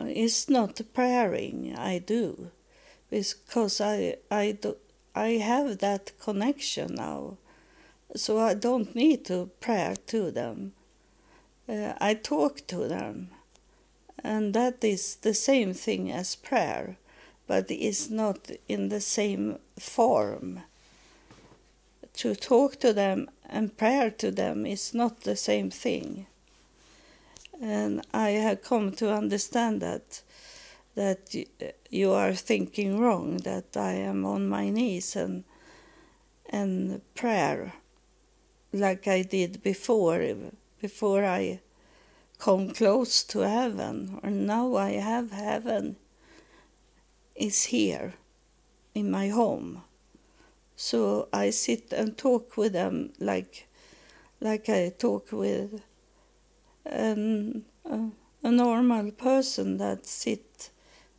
It's 0.00 0.48
not 0.48 0.80
praying 0.94 1.74
I 1.76 1.98
do, 1.98 2.50
because 3.10 3.80
I 3.80 4.16
I 4.30 4.52
do 4.52 4.76
I 5.14 5.38
have 5.38 5.78
that 5.78 6.12
connection 6.18 6.94
now 6.94 7.36
so 8.16 8.38
I 8.38 8.54
don't 8.54 8.94
need 8.94 9.24
to 9.26 9.50
pray 9.60 9.96
to 10.06 10.30
them. 10.30 10.72
Uh, 11.68 11.94
I 12.00 12.14
talk 12.14 12.66
to 12.66 12.88
them, 12.88 13.30
and 14.22 14.54
that 14.54 14.84
is 14.84 15.16
the 15.16 15.34
same 15.34 15.72
thing 15.72 16.10
as 16.10 16.36
prayer, 16.36 16.96
but 17.52 17.70
it's 17.70 18.08
not 18.08 18.50
in 18.66 18.88
the 18.88 19.00
same 19.18 19.58
form. 19.78 20.60
To 22.14 22.34
talk 22.34 22.80
to 22.80 22.94
them 22.94 23.28
and 23.46 23.76
pray 23.76 24.10
to 24.16 24.30
them 24.30 24.64
is 24.64 24.94
not 24.94 25.20
the 25.20 25.36
same 25.36 25.70
thing. 25.70 26.26
And 27.60 28.00
I 28.14 28.30
have 28.30 28.62
come 28.62 28.92
to 28.92 29.12
understand 29.12 29.82
that 29.82 30.22
that 30.94 31.34
you 31.90 32.12
are 32.12 32.32
thinking 32.32 32.98
wrong, 32.98 33.36
that 33.44 33.76
I 33.76 33.92
am 34.10 34.24
on 34.24 34.48
my 34.48 34.70
knees 34.70 35.14
and 35.14 35.44
and 36.48 37.02
prayer 37.14 37.74
like 38.72 39.06
I 39.06 39.20
did 39.20 39.62
before, 39.62 40.22
before 40.80 41.24
I 41.26 41.60
come 42.38 42.72
close 42.72 43.22
to 43.24 43.40
heaven. 43.40 44.20
Or 44.22 44.30
now 44.30 44.76
I 44.76 44.92
have 44.92 45.32
heaven 45.32 45.96
is 47.34 47.64
here 47.64 48.14
in 48.94 49.10
my 49.10 49.28
home. 49.28 49.82
So 50.76 51.28
I 51.32 51.50
sit 51.50 51.92
and 51.92 52.16
talk 52.16 52.56
with 52.56 52.72
them 52.72 53.12
like 53.18 53.66
like 54.40 54.68
I 54.68 54.92
talk 54.98 55.30
with 55.30 55.80
an, 56.84 57.64
a, 57.84 58.08
a 58.42 58.50
normal 58.50 59.12
person 59.12 59.78
that 59.78 60.06
sit 60.06 60.70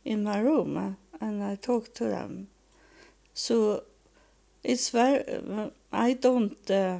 in 0.04 0.22
my 0.22 0.38
room 0.40 0.96
and 1.20 1.42
I 1.42 1.54
talk 1.54 1.94
to 1.94 2.04
them. 2.04 2.48
So 3.32 3.84
it's 4.62 4.90
very 4.90 5.24
I 5.92 6.12
don't 6.14 6.70
uh, 6.70 6.98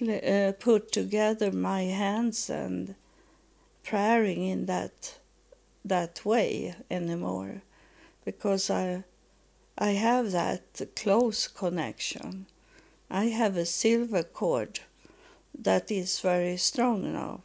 uh, 0.00 0.52
put 0.58 0.92
together 0.92 1.52
my 1.52 1.82
hands 1.82 2.50
and 2.50 2.94
praying 3.84 4.42
in 4.46 4.66
that 4.66 5.18
that 5.84 6.24
way 6.24 6.74
anymore 6.90 7.62
because 8.24 8.70
I 8.70 9.04
I 9.78 9.92
have 9.92 10.32
that 10.32 10.82
close 10.94 11.48
connection. 11.48 12.46
I 13.10 13.26
have 13.26 13.56
a 13.56 13.64
silver 13.64 14.22
cord 14.22 14.80
that 15.58 15.90
is 15.90 16.20
very 16.20 16.56
strong 16.56 17.12
now. 17.12 17.40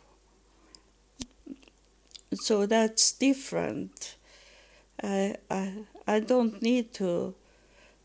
So 2.34 2.66
that's 2.66 3.12
different. 3.14 4.16
I, 5.02 5.36
I, 5.50 5.74
I 6.06 6.20
don't 6.20 6.62
need 6.62 6.94
to 6.96 7.34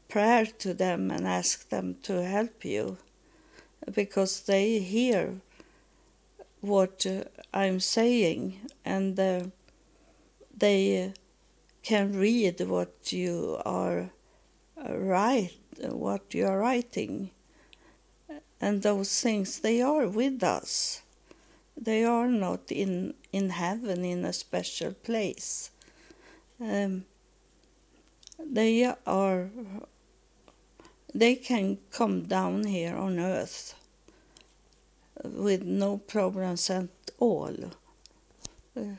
pray 0.08 0.52
to 0.58 0.72
them 0.72 1.10
and 1.10 1.26
ask 1.26 1.68
them 1.68 1.96
to 2.04 2.22
help 2.22 2.64
you 2.64 2.98
because 3.92 4.42
they 4.42 4.78
hear 4.78 5.34
what 6.60 7.06
I'm 7.52 7.80
saying 7.80 8.60
and 8.84 9.18
uh, 9.18 9.42
they 10.62 11.12
can 11.82 12.12
read 12.26 12.60
what 12.60 13.12
you 13.12 13.60
are 13.64 14.10
uh, 14.78 14.96
write, 14.96 15.58
what 15.80 16.22
you 16.34 16.46
are 16.46 16.58
writing, 16.60 17.30
and 18.60 18.82
those 18.82 19.20
things 19.20 19.58
they 19.60 19.82
are 19.82 20.06
with 20.06 20.42
us. 20.42 21.02
they 21.76 22.04
are 22.04 22.28
not 22.28 22.70
in 22.70 23.14
in 23.32 23.50
heaven 23.50 24.04
in 24.04 24.24
a 24.24 24.32
special 24.32 24.92
place. 24.92 25.70
Um, 26.60 27.04
they 28.38 28.84
are 29.06 29.50
they 31.14 31.34
can 31.34 31.78
come 31.90 32.22
down 32.22 32.64
here 32.64 32.96
on 32.96 33.18
earth 33.18 33.74
with 35.24 35.62
no 35.62 35.98
problems 35.98 36.70
at 36.70 36.88
all. 37.18 37.56
Uh, 38.76 38.96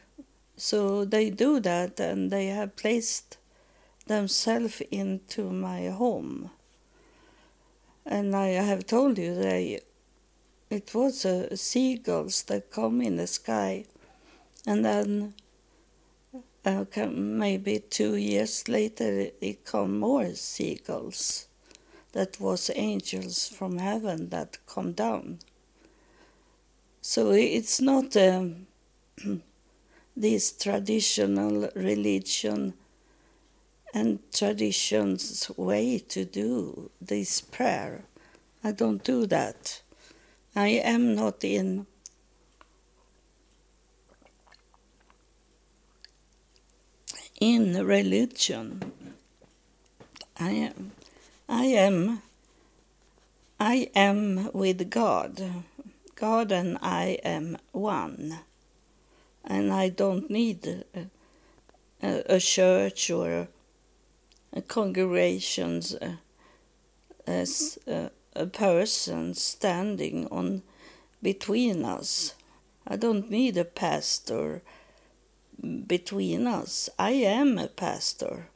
so 0.63 1.04
they 1.04 1.30
do 1.30 1.60
that 1.60 1.99
and 1.99 2.32
they 2.32 2.45
have 2.45 2.78
placed 2.78 3.36
themselves 4.08 4.82
into 4.91 5.49
my 5.49 5.88
home. 5.89 6.52
And 8.06 8.34
I 8.34 8.47
have 8.69 8.88
told 8.88 9.17
you 9.17 9.36
they 9.36 9.82
it 10.69 10.93
was 10.93 11.26
uh, 11.26 11.54
seagulls 11.58 12.43
that 12.43 12.71
come 12.71 13.02
in 13.02 13.17
the 13.17 13.28
sky. 13.28 13.84
And 14.65 14.86
then 14.86 15.34
uh, 16.63 16.86
maybe 17.08 17.80
two 17.80 18.15
years 18.15 18.69
later 18.69 19.32
it 19.41 19.65
come 19.65 19.99
more 19.99 20.34
seagulls. 20.34 21.45
That 22.13 22.39
was 22.39 22.71
angels 22.73 23.49
from 23.49 23.80
heaven 23.80 24.30
that 24.30 24.60
come 24.65 24.93
down. 24.93 25.39
So 27.02 27.32
it's 27.32 27.82
not 27.82 28.15
um, 28.15 28.67
this 30.15 30.52
traditional 30.52 31.69
religion 31.76 32.73
and 33.93 34.19
traditions 34.32 35.49
way 35.58 35.99
to 35.99 36.26
do 36.26 36.89
this 37.02 37.41
prayer. 37.41 38.04
I 38.63 38.71
don't 38.71 39.04
do 39.04 39.26
that. 39.28 39.82
I 40.56 40.67
am 40.67 41.15
not 41.15 41.43
in 41.43 41.88
in 47.39 47.86
religion. 47.86 48.91
I 50.39 50.52
am 50.52 50.91
I 51.49 51.65
am 51.65 52.21
I 53.60 53.89
am 53.95 54.49
with 54.54 54.89
God. 54.89 55.41
God 56.15 56.52
and 56.52 56.78
I 56.82 57.17
am 57.23 57.58
one. 57.71 58.39
And 59.43 59.73
I 59.73 59.89
don't 59.89 60.29
need 60.29 60.86
a, 62.01 62.36
a, 62.36 62.39
church 62.39 63.10
or 63.10 63.47
a 64.53 64.62
congregations 64.62 65.95
as 67.27 67.77
a, 67.88 68.45
person 68.47 69.34
standing 69.34 70.27
on 70.27 70.63
between 71.21 71.86
us. 71.86 72.34
I 72.88 72.95
don't 72.95 73.29
need 73.29 73.58
a 73.58 73.65
pastor 73.65 74.62
between 75.88 76.47
us. 76.47 76.89
I 76.97 77.12
am 77.12 77.58
a 77.58 77.67
pastor, 77.67 78.47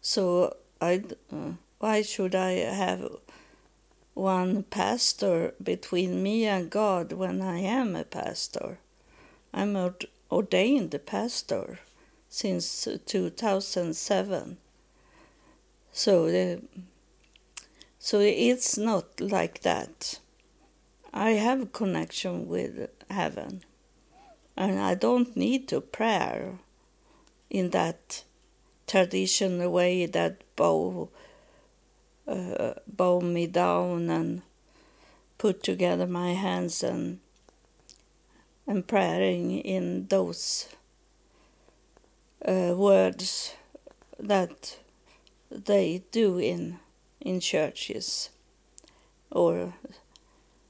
so 0.00 0.56
I. 0.80 1.02
Uh, 1.32 1.52
why 1.84 2.00
should 2.00 2.34
I 2.34 2.52
have 2.52 3.10
one 4.14 4.62
pastor 4.62 5.52
between 5.62 6.22
me 6.22 6.46
and 6.46 6.70
God 6.70 7.12
when 7.12 7.42
I 7.42 7.58
am 7.58 7.94
a 7.94 8.04
pastor? 8.04 8.78
I'm 9.52 9.76
ordained 10.34 10.98
pastor 11.06 11.78
since 12.28 12.88
2007. 13.06 14.56
So 15.92 16.26
the, 16.26 16.60
so 18.00 18.18
it's 18.18 18.76
not 18.76 19.20
like 19.20 19.60
that. 19.62 20.18
I 21.12 21.30
have 21.30 21.72
connection 21.72 22.48
with 22.48 22.90
heaven, 23.08 23.62
and 24.56 24.80
I 24.80 24.96
don't 24.96 25.36
need 25.36 25.68
to 25.68 25.80
pray 25.80 26.58
in 27.48 27.70
that 27.70 28.24
traditional 28.88 29.70
way 29.70 30.06
that 30.06 30.42
bow 30.56 31.10
uh, 32.26 32.74
bow 32.88 33.20
me 33.20 33.46
down 33.46 34.10
and 34.10 34.42
put 35.38 35.62
together 35.62 36.08
my 36.08 36.32
hands 36.32 36.82
and 36.82 37.20
and 38.66 38.86
praying 38.86 39.60
in 39.60 40.06
those 40.08 40.68
uh, 42.46 42.74
words 42.76 43.54
that 44.18 44.78
they 45.50 46.02
do 46.12 46.38
in 46.38 46.78
in 47.20 47.40
churches 47.40 48.30
or 49.30 49.74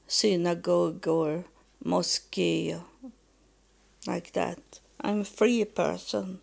synagogue 0.07 1.07
or 1.07 1.43
mosque 1.83 2.37
like 4.07 4.31
that. 4.33 4.79
I'm 5.01 5.21
a 5.21 5.25
free 5.25 5.65
person, 5.65 6.39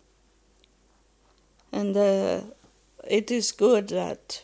and 1.71 1.97
uh, 1.97 2.41
it 3.07 3.31
is 3.31 3.51
good 3.51 3.89
that 3.89 4.43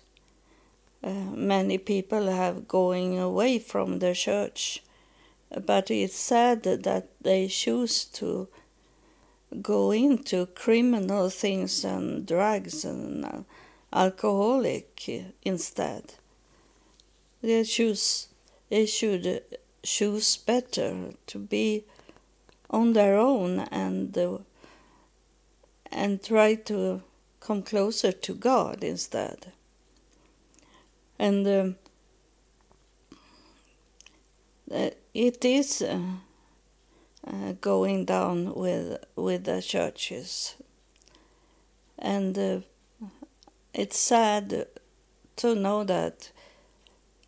uh, 1.04 1.10
many 1.10 1.78
people 1.78 2.28
have 2.28 2.68
going 2.68 3.20
away 3.20 3.60
from 3.60 4.00
the 4.00 4.14
church, 4.14 4.84
but 5.66 5.90
it's 5.90 6.16
sad 6.16 6.64
that 6.64 7.08
they 7.22 7.48
choose 7.48 8.06
to 8.06 8.48
go 9.62 9.92
into 9.92 10.46
criminal 10.48 11.30
things 11.30 11.84
and 11.84 12.26
drugs 12.26 12.86
and 12.86 13.46
alcoholic 13.92 15.10
instead. 15.44 16.14
They 17.42 17.64
choose 17.64 18.28
they 18.70 18.86
should 18.86 19.42
choose 19.82 20.38
better 20.38 21.14
to 21.26 21.40
be 21.40 21.86
on 22.70 22.94
their 22.94 23.18
own 23.18 23.62
and 23.72 24.16
and 25.92 26.24
try 26.24 26.54
to 26.54 27.02
come 27.40 27.64
closer 27.64 28.12
to 28.12 28.34
God 28.36 28.84
instead. 28.84 29.52
And 31.18 31.48
um, 31.48 31.76
it 35.14 35.44
is 35.44 35.82
uh, 35.82 36.00
uh, 37.28 37.54
going 37.62 38.06
down 38.06 38.54
with 38.54 39.04
with 39.16 39.46
the 39.46 39.62
churches, 39.62 40.56
and 41.98 42.38
uh, 42.38 42.60
it's 43.74 44.00
sad 44.00 44.68
to 45.38 45.56
know 45.56 45.84
that 45.84 46.32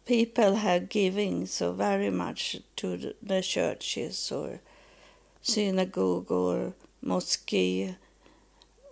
people 0.06 0.56
have 0.56 0.90
giving 0.90 1.46
so 1.46 1.72
very 1.72 2.10
much 2.10 2.58
to 2.76 3.14
the 3.22 3.42
churches 3.42 4.32
or 4.32 4.60
synagogue 5.42 6.32
or 6.32 6.74
mosque 7.02 7.54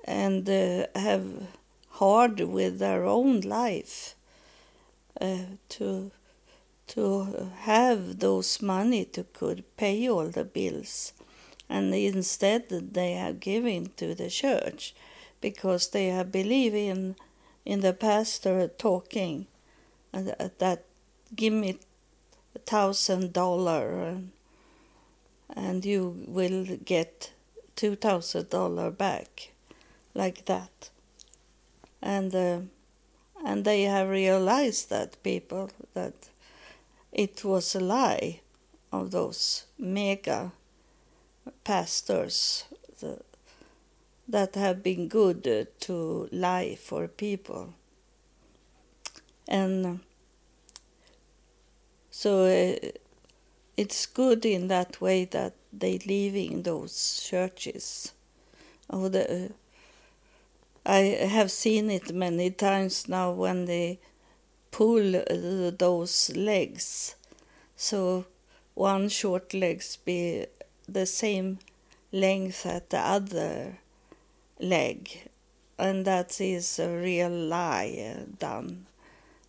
and 0.06 0.50
uh, 0.50 0.86
have 0.96 1.48
hard 1.92 2.40
with 2.40 2.80
their 2.80 3.04
own 3.06 3.42
life 3.42 4.16
uh, 5.20 5.38
to 5.68 6.12
to 6.90 7.52
have 7.60 8.20
those 8.20 8.62
money 8.62 9.06
to 9.06 9.24
could 9.24 9.64
pay 9.78 10.10
all 10.10 10.28
the 10.28 10.44
bills. 10.44 11.14
And 11.70 11.94
instead 11.94 12.70
they 12.70 13.14
have 13.14 13.40
given 13.40 13.92
to 13.98 14.16
the 14.16 14.30
church 14.30 14.96
because 15.42 15.90
they 15.90 16.08
have 16.08 16.32
believe 16.32 16.74
in 16.74 17.16
in 17.66 17.82
the 17.82 17.94
pastor 17.94 18.68
talking 18.68 19.46
that 20.12 20.84
give 21.36 21.54
me 21.54 21.78
a 22.56 22.60
thousand 22.60 23.34
dollar 23.34 24.18
and 25.56 25.86
you 25.86 26.24
will 26.28 26.66
get 26.84 27.32
two 27.76 27.96
thousand 27.96 28.50
dollar 28.50 28.90
back 28.90 29.52
like 30.16 30.46
that. 30.46 30.90
And 32.02 32.34
uh, 32.34 32.60
and 33.46 33.64
they 33.64 33.84
have 33.84 34.10
realized 34.10 34.90
that 34.90 35.22
people 35.24 35.70
that 35.94 36.14
it 37.12 37.44
was 37.44 37.76
a 37.76 37.80
lie 37.80 38.40
of 38.92 39.12
those 39.12 39.66
mega 39.78 40.52
pastors 41.64 42.66
that 44.28 44.56
have 44.56 44.84
been 44.84 45.08
good 45.08 45.68
to 45.80 46.30
lie 46.32 46.76
for 46.76 47.08
people. 47.08 47.74
And 49.48 50.02
so 52.12 52.44
uh, 52.44 52.90
it's 53.76 54.06
good 54.06 54.46
in 54.46 54.68
that 54.68 55.02
way 55.02 55.26
that 55.26 55.54
they 55.74 55.98
live 56.00 56.36
in 56.36 56.64
those 56.64 57.26
churches. 57.28 58.14
Oh, 58.90 59.10
the, 59.10 59.46
uh, 59.46 59.48
I 60.86 60.98
have 61.26 61.52
seen 61.52 61.90
it 61.90 62.14
many 62.14 62.52
times 62.52 63.08
now 63.08 63.32
when 63.32 63.66
they 63.66 64.00
pull 64.72 65.24
those 65.78 66.32
legs. 66.36 67.16
So 67.76 68.26
one 68.76 69.10
short 69.10 69.54
legs 69.54 69.98
be 69.98 70.46
the 70.88 71.06
same 71.06 71.60
length 72.12 72.66
as 72.66 72.82
the 72.90 73.00
other 73.00 73.78
leg, 74.60 75.30
and 75.78 76.06
that 76.06 76.42
is 76.42 76.80
a 76.80 76.90
real 76.90 77.30
lie 77.30 78.16
uh, 78.16 78.24
done 78.40 78.86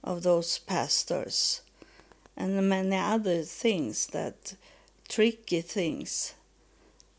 of 0.03 0.23
those 0.23 0.59
pastors, 0.59 1.63
and 2.37 2.69
many 2.69 2.97
other 2.97 3.43
things 3.43 4.07
that 4.09 4.55
tricky 5.09 5.61
things, 5.61 6.35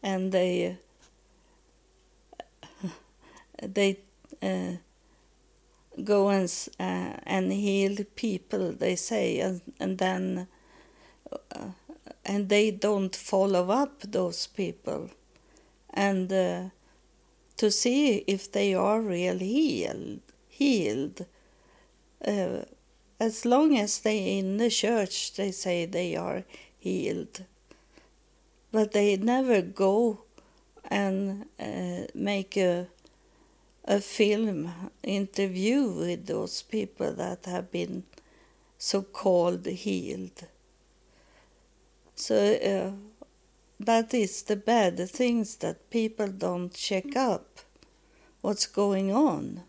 and 0.02 0.32
they 0.32 0.78
they 3.62 3.98
uh, 4.42 4.74
go 6.02 6.30
and 6.30 6.52
uh, 6.80 7.14
and 7.24 7.52
heal 7.52 7.98
people. 8.16 8.72
They 8.72 8.96
say, 8.96 9.40
and 9.40 9.62
and 9.80 9.98
then 9.98 10.48
uh, 11.32 11.72
and 12.26 12.50
they 12.50 12.72
don't 12.72 13.16
follow 13.16 13.70
up 13.72 14.02
those 14.02 14.48
people, 14.48 15.10
and 15.94 16.32
uh, 16.32 16.64
to 17.58 17.72
see 17.72 18.24
if 18.28 18.52
they 18.52 18.74
are 18.74 19.02
really 19.02 19.46
healed. 19.48 20.22
Healed. 20.50 21.26
Uh, 22.26 22.66
as 23.20 23.46
long 23.46 23.78
as 23.78 24.00
they 24.00 24.38
in 24.40 24.58
the 24.58 24.70
church, 24.70 25.34
they 25.34 25.52
say 25.52 25.86
they 25.86 26.16
are 26.16 26.44
healed, 26.80 27.46
but 28.72 28.92
they 28.94 29.16
never 29.16 29.62
go 29.62 30.24
and 30.90 31.46
uh, 31.60 32.08
make 32.16 32.58
a 32.58 32.88
a 33.86 34.00
film 34.00 34.72
interview 35.04 35.92
with 35.92 36.28
those 36.28 36.62
people 36.62 37.14
that 37.14 37.46
have 37.46 37.72
been 37.72 38.04
so 38.78 39.02
called 39.02 39.66
healed. 39.66 40.46
So 42.16 42.36
uh, 42.36 42.92
that 43.80 44.14
is 44.14 44.44
the 44.44 44.56
bad 44.56 45.10
things 45.10 45.56
that 45.58 45.90
people 45.90 46.28
don't 46.28 46.74
check 46.74 47.16
up 47.16 47.48
what's 48.42 48.68
going 48.68 49.12
on. 49.12 49.62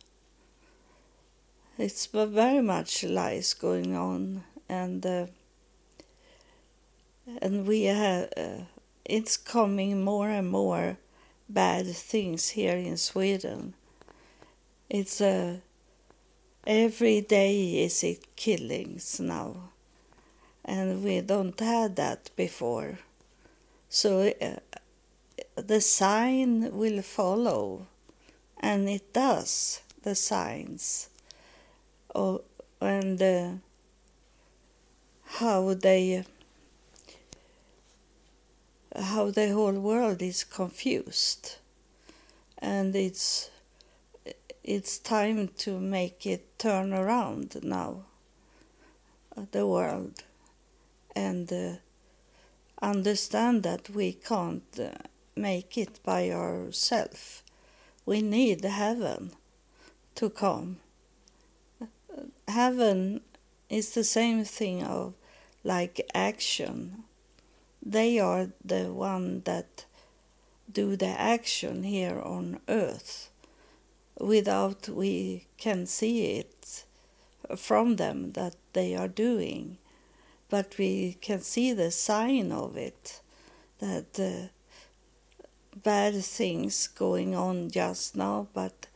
It's 1.78 2.06
very 2.06 2.60
much 2.60 3.02
lies 3.04 3.54
going 3.54 3.96
on, 3.96 4.44
and 4.68 5.04
uh, 5.06 5.26
and 7.40 7.66
we 7.66 7.84
have 7.84 8.28
uh, 8.36 8.64
it's 9.04 9.38
coming 9.38 10.04
more 10.04 10.28
and 10.28 10.50
more 10.50 10.98
bad 11.48 11.86
things 11.86 12.50
here 12.50 12.76
in 12.76 12.98
Sweden 12.98 13.74
it's 14.92 15.22
uh, 15.22 15.56
every 16.66 17.22
day 17.22 17.82
is 17.82 18.04
it 18.04 18.36
killings 18.36 19.18
now, 19.18 19.56
and 20.66 21.02
we 21.02 21.22
don't 21.22 21.58
have 21.60 21.94
that 21.94 22.28
before. 22.36 22.98
So 23.88 24.30
uh, 24.40 24.56
the 25.56 25.80
sign 25.80 26.76
will 26.76 27.00
follow, 27.00 27.86
and 28.60 28.86
it 28.86 29.14
does. 29.14 29.80
The 30.02 30.14
signs, 30.14 31.08
oh, 32.14 32.42
and 32.78 33.22
uh, 33.22 33.48
how 35.38 35.72
they 35.72 36.24
how 38.94 39.30
the 39.30 39.52
whole 39.54 39.80
world 39.80 40.20
is 40.20 40.44
confused, 40.44 41.56
and 42.58 42.94
it's 42.94 43.48
it's 44.64 44.98
time 44.98 45.48
to 45.58 45.80
make 45.80 46.24
it 46.24 46.56
turn 46.56 46.92
around 46.92 47.56
now, 47.64 48.04
uh, 49.36 49.42
the 49.50 49.66
world, 49.66 50.22
and 51.16 51.52
uh, 51.52 51.72
understand 52.80 53.64
that 53.64 53.90
we 53.90 54.12
can't 54.12 54.78
uh, 54.78 54.90
make 55.34 55.76
it 55.76 55.98
by 56.04 56.30
ourselves. 56.30 57.42
We 58.06 58.22
need 58.22 58.64
heaven 58.64 59.32
to 60.14 60.30
come. 60.30 60.76
Heaven 62.46 63.20
is 63.68 63.94
the 63.94 64.04
same 64.04 64.44
thing 64.44 64.84
of 64.84 65.14
like 65.64 66.08
action. 66.14 67.02
They 67.84 68.20
are 68.20 68.48
the 68.64 68.92
one 68.92 69.40
that 69.40 69.86
do 70.70 70.94
the 70.94 71.20
action 71.20 71.82
here 71.82 72.20
on 72.20 72.60
earth 72.68 73.31
without 74.20 74.88
we 74.88 75.46
can 75.58 75.86
see 75.86 76.36
it 76.36 76.84
from 77.56 77.96
them 77.96 78.32
that 78.32 78.56
they 78.72 78.94
are 78.94 79.08
doing. 79.08 79.78
But 80.48 80.76
we 80.78 81.16
can 81.20 81.40
see 81.40 81.72
the 81.72 81.90
sign 81.90 82.52
of 82.52 82.76
it, 82.76 83.20
that 83.78 84.20
uh, 84.20 84.48
bad 85.82 86.14
things 86.24 86.86
going 86.88 87.34
on 87.34 87.70
just 87.70 88.16
now, 88.16 88.48
but 88.52 88.86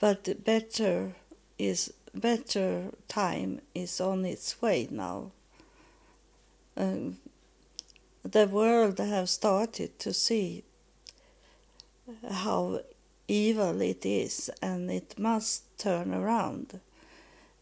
but 0.00 0.44
better 0.44 1.14
is 1.58 1.92
better 2.14 2.90
time 3.08 3.60
is 3.74 4.00
on 4.00 4.24
its 4.24 4.60
way 4.62 4.88
now. 4.90 5.32
Um, 6.76 7.18
the 8.22 8.46
world 8.46 8.98
have 8.98 9.28
started 9.28 9.98
to 10.00 10.12
see 10.12 10.64
how 12.30 12.80
evil 13.28 13.80
it 13.82 14.04
is 14.04 14.50
and 14.60 14.90
it 14.90 15.18
must 15.18 15.78
turn 15.78 16.12
around. 16.12 16.80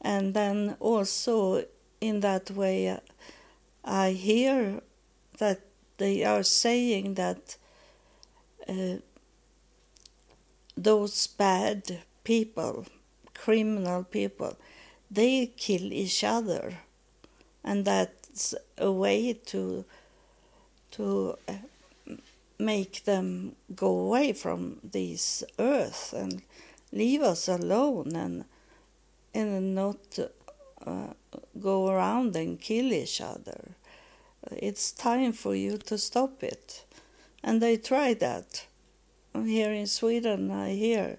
And 0.01 0.33
then 0.33 0.77
also 0.81 1.65
in 2.01 2.21
that 2.21 2.51
way, 2.51 2.99
I 3.85 4.11
hear 4.13 4.81
that 5.39 5.61
they 5.99 6.25
are 6.25 6.43
saying 6.43 7.15
that 7.15 7.57
uh, 8.69 8.97
those 10.77 11.27
bad 11.27 12.01
people, 12.25 12.87
criminal 13.35 14.05
people, 14.05 14.57
they 15.11 15.47
kill 15.57 15.93
each 15.93 16.25
other, 16.25 16.79
and 17.65 17.85
that's 17.85 18.55
a 18.77 18.91
way 18.91 19.33
to 19.33 19.85
to 20.93 21.37
uh, 21.49 21.53
make 22.59 23.05
them 23.05 23.55
go 23.75 23.89
away 23.89 24.33
from 24.33 24.79
this 24.83 25.45
earth 25.59 26.13
and 26.17 26.43
leave 26.93 27.23
us 27.23 27.49
alone 27.49 28.15
and 28.15 28.45
and 29.35 29.75
not 29.75 30.19
uh, 30.87 31.09
go 31.61 31.89
around 31.89 32.35
and 32.37 32.61
kill 32.61 32.93
each 32.93 33.21
other. 33.21 33.73
It's 34.51 34.93
time 34.93 35.33
for 35.33 35.55
you 35.55 35.77
to 35.79 35.99
stop 35.99 36.43
it. 36.43 36.85
And 37.43 37.61
they 37.61 37.77
try 37.77 38.15
that. 38.15 38.67
Here 39.35 39.73
in 39.73 39.87
Sweden, 39.87 40.51
I 40.51 40.71
hear 40.71 41.19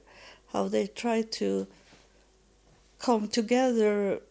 how 0.52 0.68
they 0.68 0.88
try 0.88 1.22
to 1.22 1.68
come 2.98 3.28
together 3.28 4.22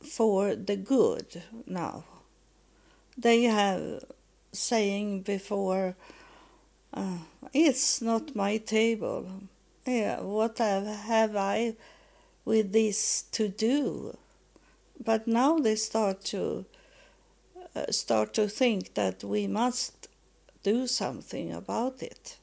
for 0.00 0.54
the 0.54 0.76
good 0.76 1.42
now. 1.66 2.04
They 3.18 3.42
have 3.42 4.04
saying 4.52 5.22
before 5.22 5.96
uh, 6.94 7.18
it's 7.52 8.00
not 8.00 8.36
my 8.36 8.56
table. 8.56 9.26
Yeah, 9.86 10.20
what 10.20 10.58
have, 10.58 11.36
I 11.36 11.74
with 12.44 12.72
this 12.72 13.22
to 13.32 13.48
do? 13.48 14.16
But 15.04 15.26
now 15.26 15.58
they 15.58 15.76
start 15.76 16.24
to 16.26 16.64
uh, 17.76 17.90
start 17.90 18.32
to 18.34 18.48
think 18.48 18.94
that 18.94 19.24
we 19.24 19.46
must 19.48 20.08
do 20.62 20.86
something 20.86 21.52
about 21.52 22.02
it. 22.02 22.36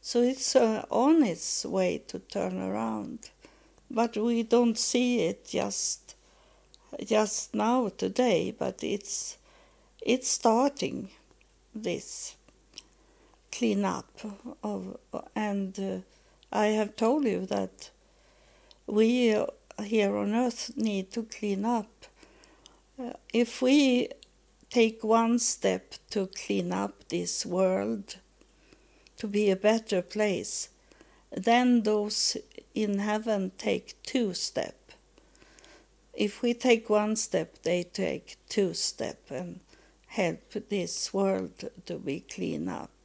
So 0.00 0.22
it's 0.22 0.54
uh, 0.54 0.86
on 0.90 1.24
its 1.24 1.64
way 1.64 1.98
to 2.08 2.20
turn 2.20 2.58
around, 2.58 3.30
but 3.90 4.16
we 4.16 4.44
don't 4.44 4.78
see 4.78 5.26
it 5.26 5.46
just 5.46 6.14
just 7.04 7.54
now 7.54 7.88
today. 7.88 8.54
But 8.56 8.82
it's 8.82 9.36
it's 10.00 10.28
starting 10.28 11.10
this 11.74 12.36
clean 13.52 13.84
up 13.84 14.10
of 14.62 14.98
and 15.34 15.78
uh, 15.78 15.98
I 16.52 16.66
have 16.68 16.96
told 16.96 17.24
you 17.24 17.46
that 17.46 17.90
we 18.86 19.36
here 19.82 20.16
on 20.16 20.34
earth 20.34 20.72
need 20.76 21.12
to 21.12 21.22
clean 21.22 21.64
up. 21.64 22.06
Uh, 22.98 23.12
if 23.32 23.62
we 23.62 24.08
take 24.68 25.02
one 25.02 25.38
step 25.38 25.94
to 26.10 26.28
clean 26.28 26.72
up 26.72 27.08
this 27.08 27.46
world 27.46 28.16
to 29.16 29.26
be 29.26 29.50
a 29.50 29.56
better 29.56 30.02
place, 30.02 30.68
then 31.30 31.82
those 31.82 32.36
in 32.74 32.98
heaven 32.98 33.52
take 33.58 34.00
two 34.02 34.34
step. 34.34 34.74
If 36.14 36.42
we 36.42 36.54
take 36.54 36.90
one 36.90 37.16
step, 37.16 37.62
they 37.62 37.84
take 37.84 38.36
two 38.48 38.74
step 38.74 39.18
and 39.30 39.60
help 40.08 40.52
this 40.68 41.14
world 41.14 41.70
to 41.86 41.94
be 41.98 42.20
clean 42.20 42.68
up. 42.68 42.99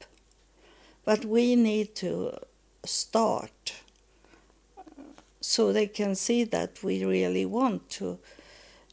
But 1.06 1.24
we 1.24 1.56
need 1.56 1.96
to 1.98 2.40
start 2.84 3.74
so 5.40 5.72
they 5.72 5.86
can 5.86 6.16
see 6.16 6.44
that 6.46 6.84
we 6.84 7.06
really 7.06 7.46
want 7.46 7.88
to 7.92 8.18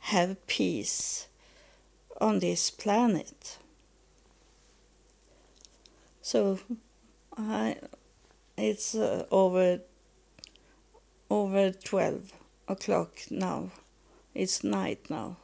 have 0.00 0.46
peace 0.46 1.26
on 2.20 2.40
this 2.40 2.70
planet. 2.70 3.56
So 6.20 6.58
I, 7.38 7.76
it's 8.58 8.94
uh, 8.94 9.24
over 9.30 9.80
over 11.30 11.70
12 11.70 12.32
o'clock 12.68 13.12
now. 13.30 13.70
It's 14.34 14.62
night 14.62 15.08
now, 15.08 15.36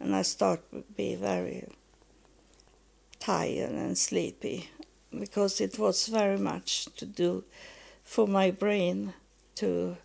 and 0.00 0.16
I 0.16 0.22
start 0.22 0.60
to 0.70 0.82
be 0.96 1.14
very 1.14 1.68
tired 3.20 3.72
and 3.72 3.96
sleepy 3.98 4.70
because 5.16 5.60
it 5.60 5.78
was 5.78 6.06
very 6.08 6.38
much 6.38 6.86
to 6.96 7.06
do 7.06 7.44
for 8.04 8.26
my 8.26 8.50
brain 8.50 9.14
to 9.56 9.96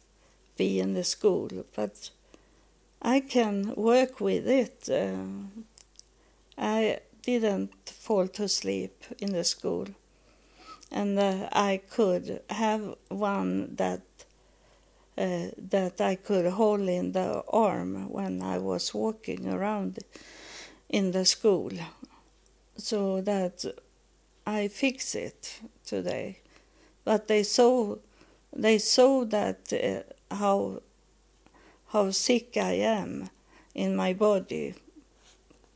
be 0.58 0.80
in 0.80 0.93
the 0.93 1.04
school. 1.04 1.49
But 1.76 2.10
I 3.01 3.20
can 3.20 3.74
work 3.76 4.20
with 4.20 4.47
it. 4.47 4.89
Uh, 4.89 5.14
I 6.58 6.99
didn't 7.22 7.89
fall 7.89 8.28
to 8.28 8.47
sleep 8.47 9.04
in 9.20 9.34
the 9.34 9.43
school, 9.43 9.88
and 10.91 11.18
uh, 11.18 11.49
I 11.51 11.82
could 11.89 12.41
have 12.49 12.95
one 13.10 13.76
that 13.76 14.01
uh, 15.18 15.47
that 15.70 16.01
I 16.01 16.16
could 16.16 16.45
hold 16.51 16.89
in 16.89 17.12
the 17.12 17.43
arm 17.47 18.10
when 18.10 18.41
I 18.41 18.58
was 18.58 18.93
walking 18.93 19.47
around 19.47 19.99
in 20.89 21.12
the 21.12 21.26
school, 21.26 21.72
so 22.78 23.22
that 23.22 23.66
I 24.45 24.67
fix 24.67 25.15
it 25.15 25.61
today. 25.85 26.39
But 27.05 27.27
they 27.27 27.43
saw 27.43 27.97
they 28.55 28.77
saw 28.77 29.25
that 29.25 29.73
uh, 29.73 30.35
how 30.35 30.81
how 31.87 32.11
sick 32.11 32.57
I 32.57 32.73
am 32.73 33.29
in 33.73 33.95
my 33.95 34.13
body. 34.13 34.75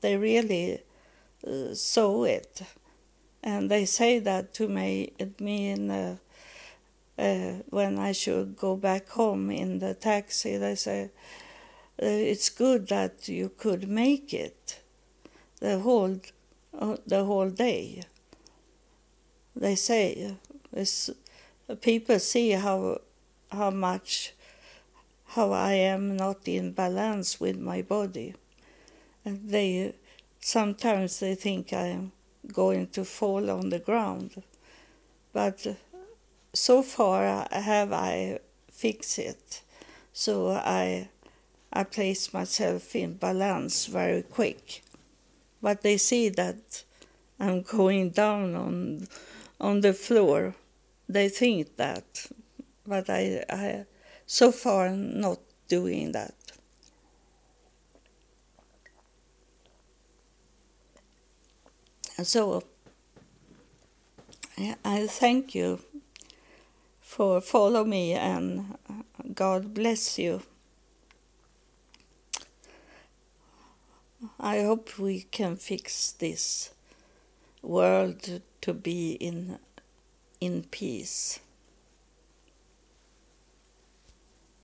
They 0.02 0.16
really 0.18 0.82
uh, 1.46 1.74
saw 1.74 2.24
it, 2.24 2.62
and 3.44 3.70
they 3.70 3.86
say 3.86 4.20
that 4.20 4.54
to 4.56 4.68
me. 4.68 5.14
It 5.18 5.40
mean 5.42 5.90
uh, 5.92 6.18
uh, 7.18 7.54
when 7.70 7.98
I 8.00 8.12
should 8.12 8.58
go 8.58 8.76
back 8.76 9.10
home 9.10 9.50
in 9.52 9.80
the 9.80 9.94
taxi. 9.94 10.58
They 10.58 10.76
say 10.76 11.10
uh, 12.02 12.06
it's 12.06 12.50
good 12.50 12.88
that 12.90 13.28
you 13.28 13.50
could 13.58 13.90
make 13.90 14.34
it 14.34 14.80
the 15.60 15.80
whole 15.80 16.20
uh, 16.78 16.98
the 17.06 17.24
whole 17.24 17.50
day. 17.50 18.04
They 19.60 19.76
say 19.76 20.36
is 20.72 21.10
people 21.82 22.20
see 22.20 22.52
how 22.52 23.02
how 23.52 23.72
much 23.72 24.34
how 25.30 25.52
I 25.52 25.74
am 25.74 26.16
not 26.16 26.48
in 26.48 26.72
balance 26.72 27.40
with 27.40 27.58
my 27.58 27.82
body. 27.82 28.36
And 29.26 29.50
they 29.50 29.96
sometimes 30.40 31.20
they 31.20 31.34
think 31.34 31.74
I 31.74 31.88
am 31.88 32.12
going 32.54 32.88
to 32.88 33.04
fall 33.04 33.50
on 33.50 33.70
the 33.70 33.80
ground. 33.80 34.44
But 35.34 35.76
so 36.54 36.84
far 36.84 37.26
uh, 37.26 37.48
have 37.52 37.92
I 37.92 38.40
fixed 38.72 39.18
it. 39.18 39.62
So 40.14 40.52
I 40.52 41.10
I 41.74 41.84
place 41.84 42.32
myself 42.32 42.96
in 42.96 43.16
balance 43.16 43.88
very 43.88 44.22
quick. 44.22 44.84
But 45.62 45.82
they 45.82 45.98
see 45.98 46.30
that 46.30 46.84
I'm 47.40 47.64
going 47.64 48.12
down 48.12 48.56
on 48.56 49.08
on 49.60 49.82
the 49.82 49.94
floor. 49.94 50.56
They 51.10 51.30
think 51.30 51.78
that. 51.78 52.28
But 52.86 53.10
I, 53.10 53.44
I 53.50 53.86
so 54.26 54.52
far 54.52 54.90
not 54.90 55.40
doing 55.68 56.12
that. 56.12 56.34
So 62.24 62.64
I 64.84 65.06
thank 65.08 65.54
you 65.54 65.80
for 67.00 67.40
follow 67.42 67.84
me 67.84 68.14
and 68.14 68.78
God 69.34 69.74
bless 69.74 70.18
you. 70.18 70.42
I 74.40 74.62
hope 74.62 74.98
we 74.98 75.22
can 75.32 75.58
fix 75.58 76.12
this 76.14 76.72
world 77.62 78.42
to 78.68 78.74
be 78.74 79.14
in 79.14 79.58
in 80.42 80.62
peace. 80.64 81.40